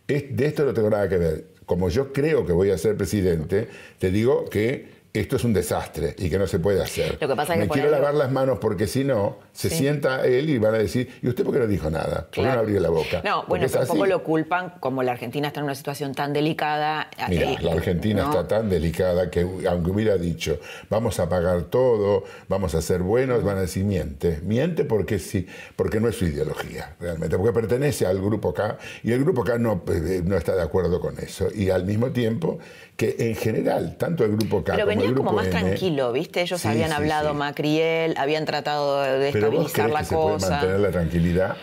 [0.09, 1.45] es- de esto no tengo nada que ver.
[1.71, 3.69] Como yo creo que voy a ser presidente,
[4.01, 7.19] te digo que esto es un desastre y que no se puede hacer.
[7.21, 9.79] Lo que pasa es que Me quiero lavar las manos porque si no, se Sí.
[9.79, 12.27] sienta él y van a decir, ¿y usted por qué no dijo nada?
[12.33, 13.21] ¿Por qué no abrió la boca?
[13.25, 17.09] No, bueno, tampoco lo culpan, como la Argentina está en una situación tan delicada.
[17.29, 18.31] Mira, eh, la Argentina ¿no?
[18.31, 20.59] está tan delicada que aunque hubiera dicho
[20.89, 24.41] vamos a pagar todo, vamos a ser buenos, van a decir miente.
[24.45, 29.13] Miente porque sí, porque no es su ideología realmente, porque pertenece al grupo K y
[29.13, 31.49] el grupo K no, eh, no está de acuerdo con eso.
[31.53, 32.59] Y al mismo tiempo
[33.01, 36.13] que en general, tanto el grupo K Pero como el venía grupo como más tranquilo,
[36.13, 36.43] ¿viste?
[36.43, 37.35] Ellos Sí, habían sí, hablado sí.
[37.35, 40.51] Macri y él, habían tratado de estabilizar la que se puede cosa.
[40.51, 41.57] mantener la tranquilidad.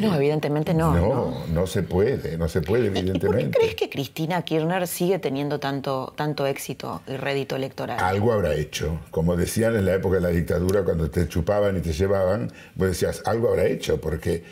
[0.00, 0.92] No, evidentemente no.
[0.92, 1.00] ¿no?
[1.00, 3.58] no, no se puede, no se puede, ¿Y por qué evidentemente.
[3.58, 8.00] crees que Cristina Kirchner sigue teniendo tanto, tanto éxito y rédito electoral?
[8.00, 8.98] Algo habrá hecho.
[9.12, 12.88] Como decían en la época de la dictadura, cuando te chupaban y te llevaban, vos
[12.88, 14.42] decías, algo habrá hecho, porque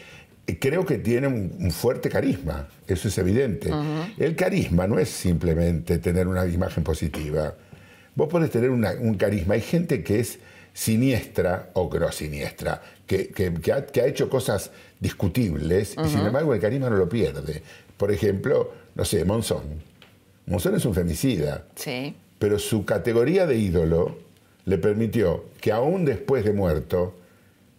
[0.59, 3.71] creo que tiene un, fuerte carisma, eso es evidente.
[4.19, 7.55] El carisma no es simplemente tener una imagen positiva.
[8.15, 9.55] Vos podés tener una- un carisma.
[9.55, 10.39] Hay gente que es
[10.73, 16.09] siniestra o que no siniestra, que, que- que ha, que ha hecho cosas discutibles y
[16.09, 17.63] sin embargo el carisma no lo pierde.
[17.97, 19.63] Por ejemplo, no sé, Monzón.
[20.47, 21.65] Monzón es un femicida.
[21.77, 22.17] Sí.
[22.39, 24.19] Pero su categoría de ídolo
[24.65, 27.15] le permitió que aún después de muerto,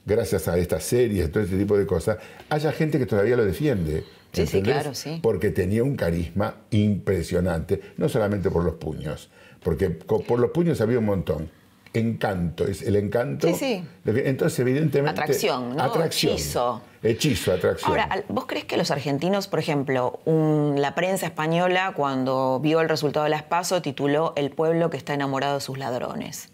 [0.06, 2.18] gracias a estas series, todo este tipo de cosas,
[2.50, 4.04] haya gente que todavía lo defiende.
[4.34, 5.20] Sí, sí, claro, sí.
[5.22, 9.30] Porque tenía un carisma impresionante, no solamente por los puños,
[9.62, 11.50] porque por los puños había un montón.
[11.94, 13.48] Encanto, es el encanto.
[13.50, 13.84] Sí, sí.
[14.06, 15.20] Entonces, evidentemente.
[15.20, 15.84] Atracción, ¿no?
[15.84, 16.32] Atracción.
[16.36, 16.82] Hechizo.
[17.04, 17.92] Hechizo, atracción.
[17.92, 22.88] Ahora, ¿vos crees que los argentinos, por ejemplo, un- la prensa española, cuando vio el
[22.88, 26.48] resultado de las PASO, tituló El pueblo que está enamorado de sus ladrones?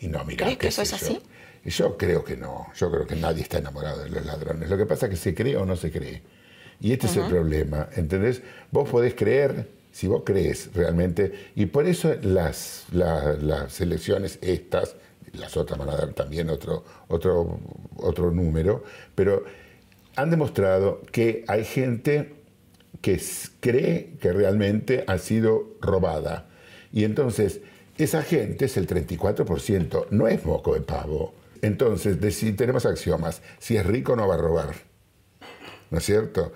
[0.00, 0.96] Y no, mira, ¿Crees que eso es yo.
[0.96, 1.18] así?
[1.64, 2.66] Yo creo que no.
[2.76, 4.68] Yo creo que nadie está enamorado de los ladrones.
[4.68, 6.22] Lo que pasa es que se cree o no se cree.
[6.80, 7.88] Y este es el problema.
[7.94, 8.42] ¿Entendés?
[8.72, 14.96] Vos podés creer, si vos crees realmente, y por eso las, la- las elecciones estas,
[15.34, 17.60] las otras van a dar también otro, otro,
[17.96, 18.82] otro número,
[19.14, 19.44] pero
[20.16, 22.34] han demostrado que hay gente
[23.00, 23.20] que
[23.60, 26.48] cree que realmente ha sido robada.
[26.92, 27.60] Y entonces,
[27.98, 31.34] esa gente es el 34%, no es moco de pavo.
[31.62, 34.74] Entonces, si tenemos axiomas, si es rico no va a robar.
[35.90, 36.52] ¿No es cierto?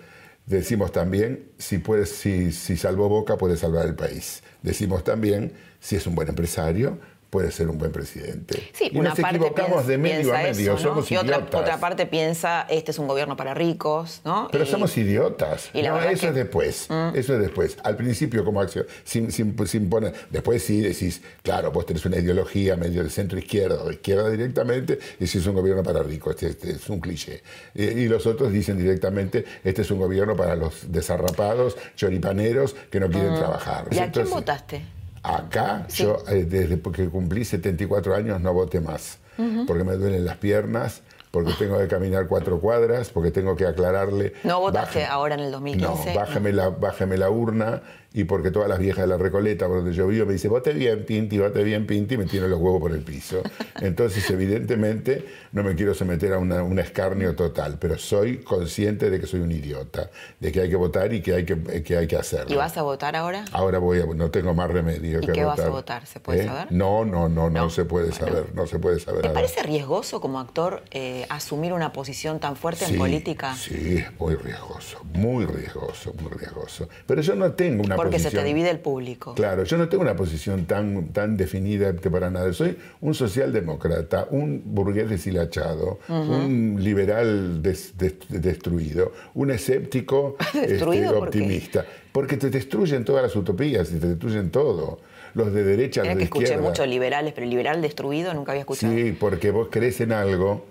[0.47, 4.43] Decimos también, si, puede, si, si salvó Boca puede salvar el país.
[4.63, 6.99] Decimos también, si es un buen empresario,
[7.31, 8.71] puede ser un buen presidente.
[8.73, 10.91] Sí, y una nos parte equivocamos de medio a medio, eso, ¿no?
[10.95, 11.61] somos y otra, idiotas.
[11.61, 14.49] otra parte piensa, este es un gobierno para ricos, ¿no?
[14.53, 15.71] Pero Y- somos idiotas.
[15.75, 16.29] y no, eso que- Mm.
[16.31, 16.89] es después.
[17.15, 17.77] Eso es después.
[17.83, 20.15] Al principio como acción, sin, sin, sin poner.
[20.31, 24.99] Después sí decís, claro, vos tenés una ideología medio de centro izquierda o izquierda directamente,
[25.21, 27.43] y si es un gobierno para ricos, este, este es un cliché.
[27.75, 33.01] Y, y los otros dicen directamente, este es un gobierno para los desarrapados, choripaneros que
[33.01, 33.87] no quieren trabajar.
[33.91, 33.95] Mm.
[33.95, 34.83] ¿Y a quién votaste?
[35.27, 39.19] Acá, yo eh, desde que cumplí 74 años no voté más,
[39.67, 41.03] porque me duelen las piernas,
[41.33, 44.35] porque tengo que caminar cuatro cuadras, porque tengo que aclararle...
[44.45, 46.15] ¿No votaste ahora en el 2015?
[46.15, 47.83] No, bájame, La, bájame la urna
[48.17, 50.73] y porque todas las viejas de la Recoleta, por donde yo vivo, me dicen, vote
[50.73, 53.43] bien, Pinti, vote bien, Pinti, y me tiran los huevos por el piso.
[53.83, 59.21] Entonces, evidentemente, no me quiero someter a una- un escarnio total, pero soy consciente de
[59.21, 60.11] que soy un idiota,
[60.41, 62.51] de que hay que votar y que hay que, que, hay que hacerlo.
[62.53, 63.45] ¿Y vas a votar ahora?
[63.53, 66.07] Ahora voy a, no tengo más remedio ¿Y que qué vas a votar?
[66.07, 66.47] ¿Se puede ¿Eh?
[66.47, 66.69] saber?
[66.73, 67.71] No, no, no, no, No.
[67.71, 68.27] se puede Bueno.
[68.27, 72.57] saber, no se puede saber ¿Te parece riesgoso como actor eh, asumir una posición tan
[72.57, 73.55] fuerte Sí, en política?
[73.55, 76.89] Sí, es muy riesgoso, muy riesgoso, muy riesgoso.
[77.07, 78.31] Pero yo no tengo una Porque posición...
[78.33, 79.35] se te divide el público.
[79.35, 82.53] Claro, yo no tengo una posición tan, tan definida para nada.
[82.53, 91.85] Soy un socialdemócrata, un burgués deshilachado, un liberal des- des- destruido, un escéptico este, optimista.
[92.13, 95.01] Porque te destruyen todas las utopías y te destruyen todo.
[95.35, 96.67] Los de derecha, los que de escuché izquierda.
[96.67, 98.95] muchos liberales, pero liberal destruido nunca había escuchado.
[98.95, 100.65] Sí, porque vos crees en algo.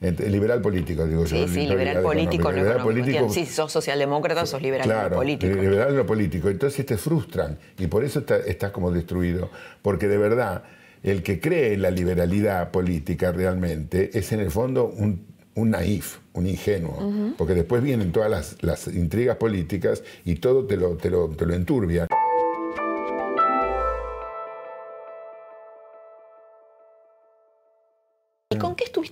[0.00, 1.46] Liberal político, digo yo.
[1.46, 5.56] Sí, sí, liberal político, no Liberal político, Sí, sos socialdemócrata, sos liberal Claro, político.
[5.56, 6.50] liberal en lo político.
[6.50, 9.50] Entonces te frustran y por eso está- estás como destruido.
[9.80, 10.64] Porque de verdad,
[11.02, 15.24] el que cree en la liberalidad política realmente es en el fondo un,
[15.54, 17.32] un naif, un ingenuo.
[17.38, 21.46] Porque después vienen todas las, las intrigas políticas y todo te lo, te lo, te
[21.46, 22.06] lo enturbia.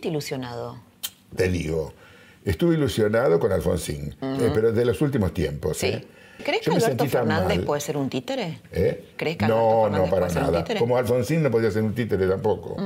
[0.05, 0.77] Estuviste ilusionado?
[1.37, 1.93] Te digo,
[2.45, 5.79] estuve ilusionado con Alfonsín, eh, pero de los últimos tiempos.
[5.79, 5.87] Sí.
[5.87, 6.05] ¿eh?
[6.45, 7.65] ¿Crees que me Alberto Fernández mal.
[7.67, 8.61] puede ser un títere?
[8.73, 9.13] ¿Eh?
[9.17, 10.79] ¿Crees que Alberto no, Fernández no, para puede ser un nada.
[10.79, 12.77] Como Alfonsín no podía ser un títere tampoco.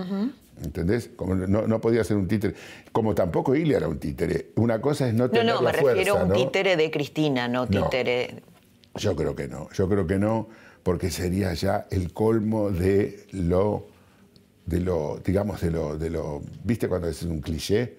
[0.63, 1.11] ¿Entendés?
[1.15, 2.55] Como no, no podía ser un títere.
[2.93, 4.51] Como tampoco Ilia era un títere.
[4.57, 6.35] Una cosa es no No, tener no, me la fuerza, refiero a un ¿no?
[6.35, 7.85] títere de Cristina, no No.
[7.85, 8.43] títere.
[8.97, 9.69] Yo creo que no.
[9.73, 10.49] Yo creo que no,
[10.83, 13.87] porque sería ya el colmo de lo,
[14.69, 16.43] de lo, digamos, de lo, de lo.
[16.65, 17.97] ¿Viste cuando es un cliché?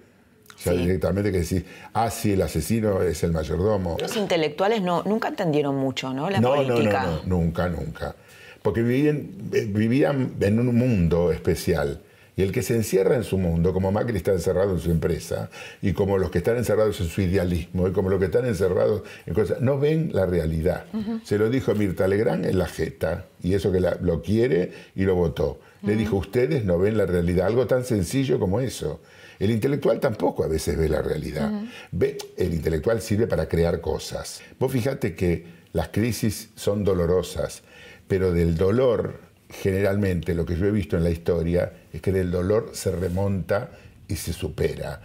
[0.56, 0.78] O sea, Sí.
[0.80, 1.64] directamente que decís,
[1.94, 3.96] ah, sí, el asesino es el mayordomo.
[4.00, 6.28] Los intelectuales no, nunca entendieron mucho, ¿no?
[6.30, 7.02] La no, política.
[7.02, 8.14] No, no, no, nunca, nunca.
[8.62, 12.02] Porque vivían, eh, vivían en un mundo especial.
[12.36, 15.50] Y el que se encierra en su mundo, como Macri está encerrado en su empresa,
[15.82, 19.02] y como los que están encerrados en su idealismo, y como los que están encerrados
[19.26, 20.86] en cosas, no ven la realidad.
[21.24, 25.02] Se lo dijo Mirta Legrand en la jeta, y eso que la- lo quiere y
[25.04, 25.60] lo votó.
[25.82, 29.00] Le dijo, ustedes no ven la realidad, algo tan sencillo como eso.
[29.38, 31.50] El intelectual tampoco a veces ve la realidad.
[31.90, 34.42] Ve, el intelectual sirve para crear cosas.
[34.58, 37.62] Vos fijate que las crisis son dolorosas,
[38.06, 42.30] pero del dolor, generalmente, lo que yo he visto en la historia, es que del
[42.30, 43.70] dolor se remonta
[44.08, 45.00] y se supera.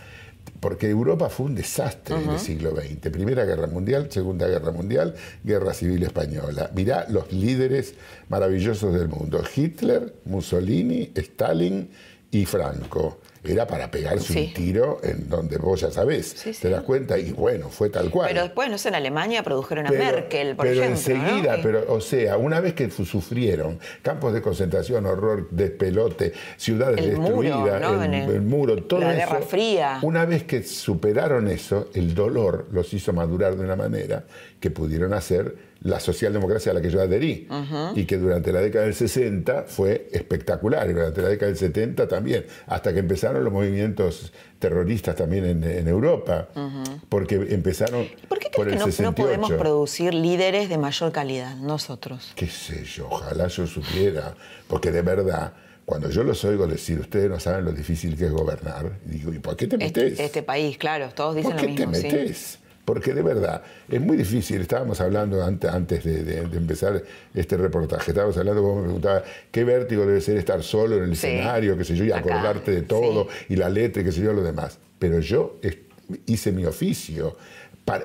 [0.59, 3.09] Porque Europa fue un desastre en el siglo XX.
[3.11, 6.71] Primera Guerra Mundial, Segunda Guerra Mundial, Guerra Civil Española.
[6.73, 7.95] Mirá los líderes
[8.29, 9.43] maravillosos del mundo.
[9.55, 11.89] Hitler, Mussolini, Stalin
[12.31, 13.19] y Franco.
[13.47, 14.45] Era para pegarse Sí.
[14.47, 16.35] un tiro en donde vos ya sabés.
[16.37, 16.61] Sí, sí.
[16.63, 17.17] ¿Te das cuenta?
[17.17, 18.27] Y bueno, fue tal cual.
[18.29, 21.13] Pero después, no sé, en Alemania produjeron a Pero- Merkel, por pero ejemplo.
[21.13, 21.63] enseguida, ¿no?
[21.63, 27.41] pero o sea, una vez que sufrieron campos de concentración, horror, despelote, ciudades El muro,
[27.41, 28.03] destruidas, ¿no?
[28.03, 29.29] el, En el- el muro, todo la eso.
[29.33, 29.99] Guerra Fría.
[30.01, 34.23] Una vez que superaron eso, el dolor los hizo madurar de una manera
[34.59, 35.55] que pudieron hacer
[35.85, 37.47] la socialdemocracia a la que yo adherí
[37.93, 42.07] y que durante la década del 60 fue espectacular y durante la década del 70
[42.07, 46.49] también, hasta que empezaron los movimientos terroristas también en, en Europa,
[47.07, 49.15] porque empezaron ¿Por qué por crees el que no, no 68.
[49.15, 52.31] podemos producir líderes de mayor calidad, nosotros?
[52.35, 54.33] qué sé yo, ojalá yo supiera,
[54.67, 55.53] porque de verdad,
[55.85, 59.37] cuando yo los oigo decir, ustedes no saben lo difícil que es gobernar, digo, ¿y
[59.37, 60.13] por qué te metes?
[60.13, 62.33] Este, este país, claro, todos dicen ¿Por qué lo te mismo.
[62.33, 62.57] sí.
[62.85, 64.61] Porque de verdad, es muy difícil.
[64.61, 69.63] Estábamos hablando antes, de, de- de empezar este reportaje, estábamos hablando, vos me preguntabas, ¿qué
[69.63, 71.27] vértigo debe ser estar solo en el Sí.
[71.27, 74.21] escenario, qué sé yo, y Acá, acordarte de todo, y la letra, y qué sé
[74.21, 74.77] yo, lo demás?
[74.99, 75.59] Pero yo
[76.27, 77.35] hice mi oficio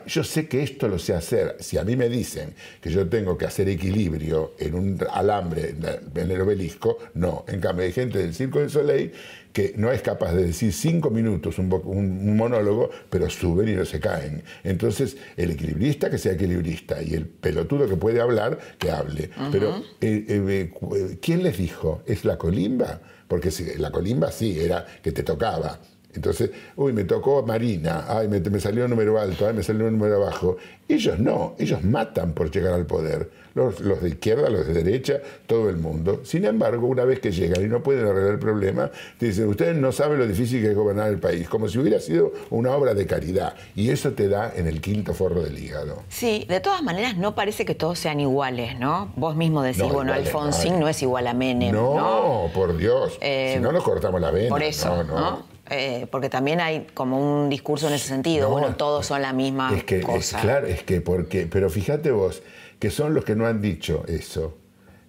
[0.07, 1.57] yo sé que esto lo sé hacer.
[1.61, 2.53] Si a mí me dicen
[2.83, 5.75] que yo tengo que hacer equilibrio en un alambre
[6.15, 7.47] en el obelisco, no.
[7.49, 9.11] En cambio, hay gente del Circo del Soleil
[9.53, 14.01] que no es capaz de decir cinco minutos un, monólogo, pero suben y no se
[14.01, 14.43] caen.
[14.65, 19.31] Entonces, el equilibrista que sea equilibrista y el pelotudo que puede hablar, que hable.
[19.51, 22.03] Pero, eh, eh, eh, ¿quién les dijo?
[22.07, 23.01] ¿Es la colimba?
[23.29, 25.81] Porque si, la colimba sí, era que te tocaba.
[26.15, 29.87] Entonces, uy, me tocó Marina, ay, me, me, salió un número alto, ay, me salió
[29.87, 30.57] un número bajo.
[30.89, 33.31] Ellos no, ellos matan por llegar al poder.
[33.55, 36.21] Los, los, de izquierda, los de derecha, todo el mundo.
[36.25, 39.77] Sin embargo, una vez que llegan y no pueden arreglar el problema, te dicen, ustedes
[39.77, 42.95] no saben lo difícil que es gobernar el país, como si hubiera sido una obra
[42.95, 43.55] de caridad.
[43.75, 46.05] Y eso te da en el quinto forro del hígado.
[46.09, 49.13] Sí, de todas maneras no parece que todos sean iguales, ¿no?
[49.17, 51.73] Vos mismo decís, bueno, Alfonsín no, es igual a Menem.
[51.73, 53.19] No, no por Dios.
[53.21, 54.49] Eh, si no nos cortamos la vena.
[54.49, 55.50] Por eso, ¿no?
[55.73, 59.73] Eh, porque también hay como un discurso en ese sentido, bueno, todos son la misma
[59.77, 60.41] es que, cosa.
[60.41, 62.43] claro, es que porque, pero fíjate vos,
[62.81, 64.59] que son los que no han dicho eso.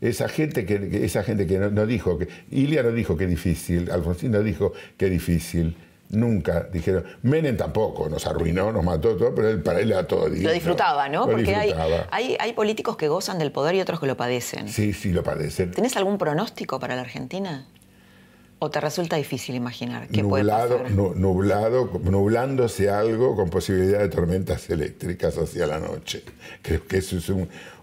[0.01, 4.31] Esa gente que, esa gente que no, dijo que, Ilia no dijo que difícil, Alfonsín
[4.31, 5.75] no dijo que difícil.
[6.09, 10.27] Nunca dijeron, Menem tampoco, nos arruinó, nos mató todo, pero él, para él era todo
[10.27, 11.25] Lo disfrutaba, ¿no?
[11.25, 11.73] Porque Hay,
[12.11, 14.67] hay, hay, políticos que gozan del poder y otros que lo padecen.
[14.67, 15.71] Sí, sí, lo padecen.
[15.71, 17.65] ¿Tenés algún pronóstico para la Argentina?
[18.63, 21.17] ¿O te resulta difícil imaginar qué nublado, puede pasar?
[21.17, 26.23] nublado, nublándose algo con posibilidad de tormentas eléctricas hacia la noche.
[26.61, 27.31] Creo que eso es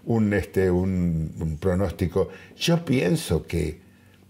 [0.05, 2.29] un, este, un, pronóstico.
[2.55, 3.81] Yo pienso que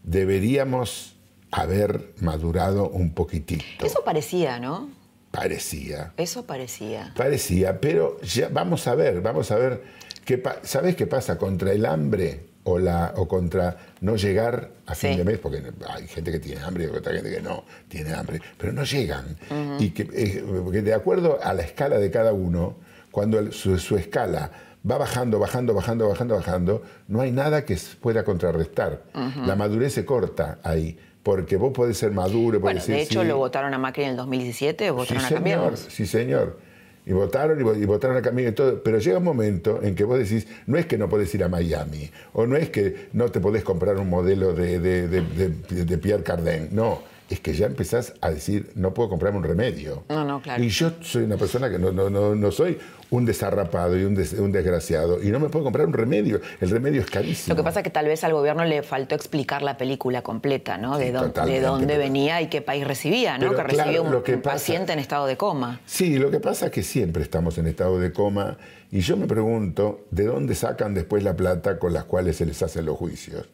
[0.03, 1.13] deberíamos
[1.51, 3.85] haber madurado un poquitito.
[3.85, 4.89] Eso parecía, ¿no?
[5.29, 6.13] Parecía.
[6.17, 7.13] Eso parecía.
[7.15, 9.83] Parecía, pero ya vamos a ver, vamos a ver.
[10.25, 11.37] Qué ¿Sabes qué pasa?
[11.37, 16.07] Contra el hambre o, la, o contra no llegar a fin de mes, porque hay
[16.07, 19.37] gente que tiene hambre y otra gente que no tiene hambre, pero no llegan.
[19.79, 22.75] Y que, eh, porque de acuerdo a la escala de cada uno,
[23.11, 24.51] cuando su, escala
[24.89, 29.03] va bajando, bajando, bajando, bajando, bajando, no hay nada que pueda contrarrestar.
[29.45, 30.97] La madurez se corta ahí.
[31.21, 34.15] Porque vos podés ser maduro, bueno, decir, De hecho, lo votaron a Macri en el
[34.15, 35.79] 2017, votaron a Cambiemos.
[35.89, 36.68] Sí, señor
[37.09, 40.19] y votaron y, votaron a Camilo y todo, pero llega un momento en que vos
[40.19, 43.39] decís, no es que no podés ir a Miami, o no es que no te
[43.39, 48.71] podés comprar un modelo de, de Pierre Cardin, no, es que ya empezás a decir,
[48.75, 50.03] no puedo comprarme un remedio.
[50.09, 50.63] No, no, claro.
[50.63, 52.77] Y yo soy una persona que no, no, no, soy
[53.11, 56.41] un desarrapado y un, un, desgraciado, y no me puedo comprar un remedio.
[56.61, 57.55] El remedio es carísimo.
[57.55, 60.77] Lo que pasa es que tal vez al gobierno le faltó explicar la película completa,
[60.77, 60.97] ¿no?
[60.97, 63.55] de, de dónde venía y qué país recibía, ¿no?
[63.55, 65.81] que recibió un, paciente en estado de coma.
[65.85, 68.57] Sí, lo que pasa es que siempre estamos en estado de coma,
[68.91, 72.61] y yo me pregunto, ¿de dónde sacan después la plata con las cuales se les
[72.61, 73.47] hacen los juicios?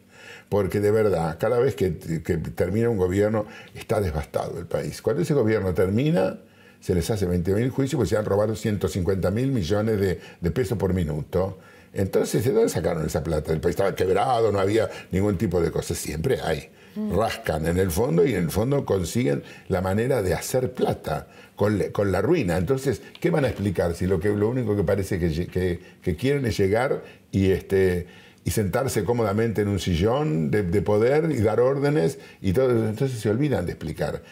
[0.48, 5.02] porque de verdad, cada vez que, termina un gobierno está devastado el país.
[5.02, 6.38] Cuando ese gobierno termina,
[6.86, 10.94] se les hace 20.000 juicios porque se han robado 150 mil millones de, pesos por
[10.94, 11.58] minuto.
[11.92, 13.52] Entonces, ¿de dónde sacaron esa plata?
[13.52, 15.98] El país estaba quebrado, no había ningún tipo de cosas.
[15.98, 16.70] Siempre hay.
[17.10, 21.26] Rascan en el fondo y en el fondo consiguen la manera de hacer plata
[21.56, 22.56] con, la ruina.
[22.56, 26.46] Entonces, ¿qué van a explicar si lo, que, lo único que parece que, que quieren
[26.46, 28.06] es llegar y este
[28.46, 33.28] y sentarse cómodamente en un sillón de, poder y dar órdenes y todo Entonces se
[33.28, 34.22] olvidan de explicar.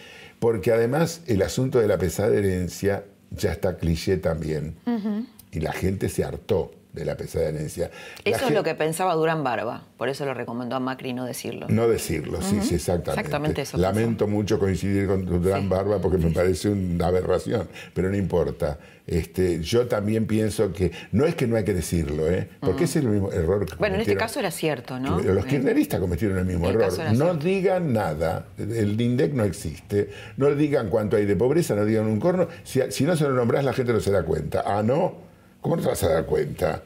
[0.44, 4.76] Porque además el asunto de la pesada herencia ya está cliché también.
[5.50, 7.90] Y la gente se hartó de la pesada herencia.
[8.24, 11.66] Eso es lo que pensaba Durán Barba, por eso lo recomendó a Macri no decirlo.
[11.68, 13.20] No decirlo, sí, sí, exactamente.
[13.20, 13.76] Exactamente eso.
[13.78, 18.78] Lamento mucho coincidir con Durán Barba porque me parece una aberración, pero no importa.
[19.06, 22.48] Este, yo también pienso que no es que no hay que decirlo, ¿eh?
[22.60, 25.20] porque ese es el mismo error que Bueno, en este caso era cierto, ¿no?
[25.20, 26.90] Los kirchneristas cometieron el mismo error.
[27.14, 32.06] No digan nada, el INDEC no existe, no digan cuánto hay de pobreza, no digan
[32.06, 32.48] un corno.
[32.62, 34.62] Si, si no se lo nombrás, la gente no se da cuenta.
[34.64, 35.33] Ah, no
[35.64, 36.82] ¿Cómo no te vas a dar cuenta?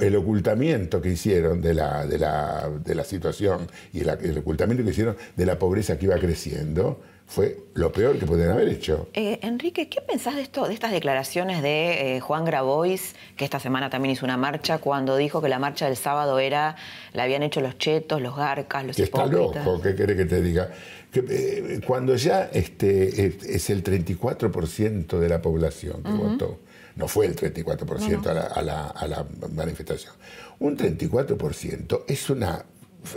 [0.00, 4.90] El ocultamiento que hicieron de la, de la, de la situación y el, ocultamiento que
[4.90, 9.06] hicieron de la pobreza que iba creciendo fue lo peor que podían haber hecho.
[9.12, 13.60] Eh, Enrique, ¿qué pensás de esto, de estas declaraciones de eh, Juan Grabois, que esta
[13.60, 16.74] semana también hizo una marcha, cuando dijo que la marcha del sábado era,
[17.12, 20.42] la habían hecho los chetos, los garcas, los que Está loco, ¿qué quiere que te
[20.42, 20.72] diga?
[21.12, 26.58] Que, eh, cuando ya este, es, el 34% de la población que votó
[26.96, 30.12] no fue el 34% A, la, a, la, manifestación.
[30.58, 32.64] Un 34% es una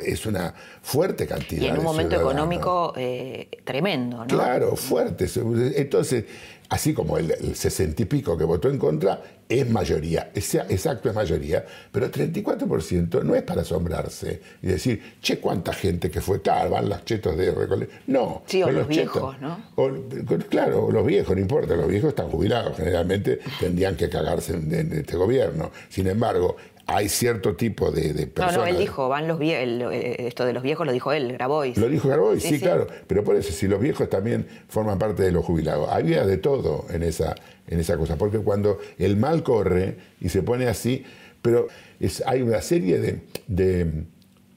[0.03, 0.51] es una
[0.82, 1.61] fuerte cantidad.
[1.61, 2.34] Y en un de momento ciudadanos.
[2.34, 4.26] económico eh, tremendo, ¿no?
[4.26, 5.28] Claro, fuerte.
[5.76, 6.26] Entonces,
[6.70, 11.16] así como el, 60 y pico que votó en contra, es mayoría, es, exacto es
[11.16, 16.72] mayoría, pero 34% no es para asombrarse y decir, che, cuánta gente que fue, claro,
[16.72, 17.88] van los chetos de Recole.
[18.07, 18.41] No.
[18.47, 19.13] Sí, o los chetos.
[19.13, 19.63] viejos, ¿no?
[19.76, 19.91] O-
[20.49, 24.93] claro, los viejos, no importa, los viejos están jubilados, generalmente tendrían que cagarse en, en
[24.93, 25.72] este gobierno.
[25.89, 26.57] Sin embargo,
[26.88, 28.58] hay cierto tipo de, de No, personas.
[28.58, 31.78] no, él dijo, van los viejos, esto de los viejos lo dijo él, Grabois.
[31.78, 32.62] Lo dijo Garboy, Sí, sí, sí.
[32.62, 32.86] claro.
[33.08, 36.86] Pero por eso, si los viejos también forman parte de los jubilados, había de todo
[36.92, 37.36] en esa,
[37.68, 38.18] en esa cosa.
[38.18, 41.04] Porque cuando el mal corre y se pone así,
[41.42, 41.68] pero
[42.00, 44.04] es, hay una serie de, de-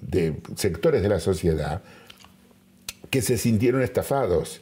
[0.01, 1.83] de sectores de la sociedad
[3.11, 4.61] que se sintieron estafados.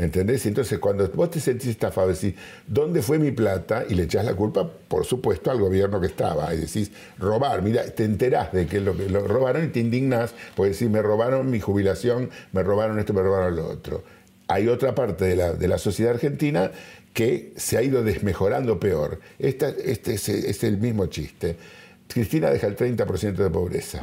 [0.00, 0.46] ¿Entendés?
[0.46, 2.34] Entonces, cuando vos te sentís estafado, decís,
[2.66, 3.84] ¿dónde fue mi plata?
[3.86, 6.54] Y le echás la culpa, por supuesto, al gobierno que estaba.
[6.54, 10.88] Y decís, robar, mira, te enterás de que lo, robaron y te indignás, porque decís,
[10.88, 14.02] me robaron mi jubilación, me robaron esto, me robaron lo otro.
[14.48, 16.70] Hay otra parte de la, de la sociedad argentina
[17.12, 19.20] que se ha ido desmejorando peor.
[19.38, 21.56] Esta, este es, es el mismo chiste.
[22.08, 24.00] Cristina deja el 30% de pobreza.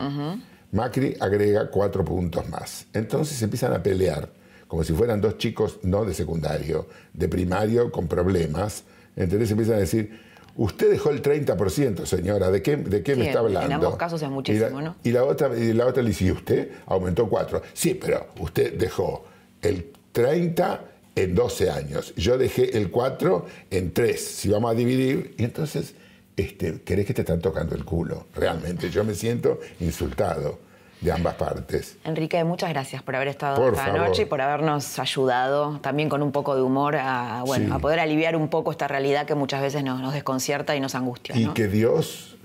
[0.72, 2.86] Macri agrega cuatro puntos más.
[2.94, 4.30] Entonces empiezan a pelear,
[4.68, 8.84] como si fueran dos chicos no de secundario, de primario con problemas.
[9.16, 10.20] Entonces empiezan a decir,
[10.56, 13.88] usted dejó el 30%, señora, ¿de qué, de qué Sí, me está en- en hablando?
[13.88, 14.96] ambos casos es muchísimo, y la, ¿no?
[15.04, 17.62] Y la otra, y la otra le dice, "¿Y usted aumentó cuatro.
[17.74, 19.26] Sí, pero usted dejó
[19.62, 20.82] el 30
[21.16, 22.14] en 12 años.
[22.16, 24.24] Yo dejé el 4 en 3.
[24.24, 25.94] Si vamos a dividir, y entonces,
[26.36, 28.28] este, ¿querés que te están tocando el culo?
[28.36, 30.60] Realmente, yo me siento insultado
[31.02, 31.98] de ambas partes.
[32.04, 34.02] Enrique, muchas gracias por haber estado Por esta favor.
[34.02, 37.72] noche y por habernos ayudado también con un poco de humor a, bueno, Sí.
[37.74, 40.96] a poder aliviar un poco esta realidad que muchas veces nos, nos desconcierta y nos
[40.96, 41.36] angustia.
[41.38, 41.54] Y ¿no?
[41.54, 42.36] que Dios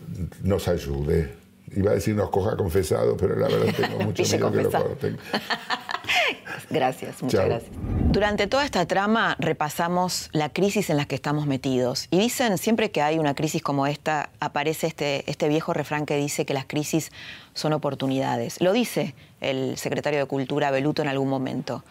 [0.42, 1.34] nos ayude.
[1.74, 5.18] Iba a decir nos coja confesado, pero la verdad tengo mucho miedo que lo corten.
[6.70, 7.48] Gracias, muchas Chao.
[7.48, 7.70] gracias.
[8.10, 12.08] Durante toda esta trama repasamos la crisis en la que estamos metidos.
[12.10, 16.16] Y dicen, siempre que hay una crisis como esta, aparece este, este viejo refrán que
[16.16, 17.10] dice que las crisis
[17.54, 18.60] son oportunidades.
[18.60, 21.84] Lo dice el secretario de Cultura Beluto en algún momento.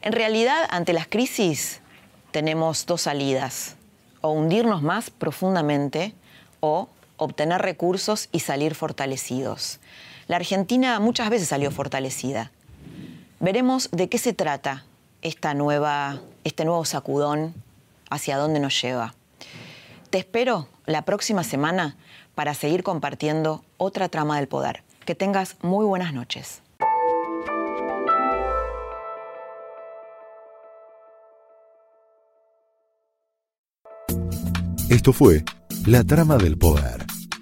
[0.00, 1.80] En realidad, ante las crisis
[2.30, 3.76] tenemos dos salidas.
[4.20, 6.14] O hundirnos más profundamente
[6.60, 6.88] o
[7.22, 9.80] obtener recursos y salir fortalecidos.
[10.28, 12.52] La Argentina muchas veces salió fortalecida.
[13.40, 14.84] Veremos de qué se trata
[15.20, 17.54] esta nueva, este nuevo sacudón,
[18.10, 19.14] hacia dónde nos lleva.
[20.10, 21.96] Te espero la próxima semana
[22.34, 24.82] para seguir compartiendo otra trama del poder.
[25.04, 26.62] Que tengas muy buenas noches.
[34.88, 35.44] Esto fue
[35.86, 37.11] La Trama del Poder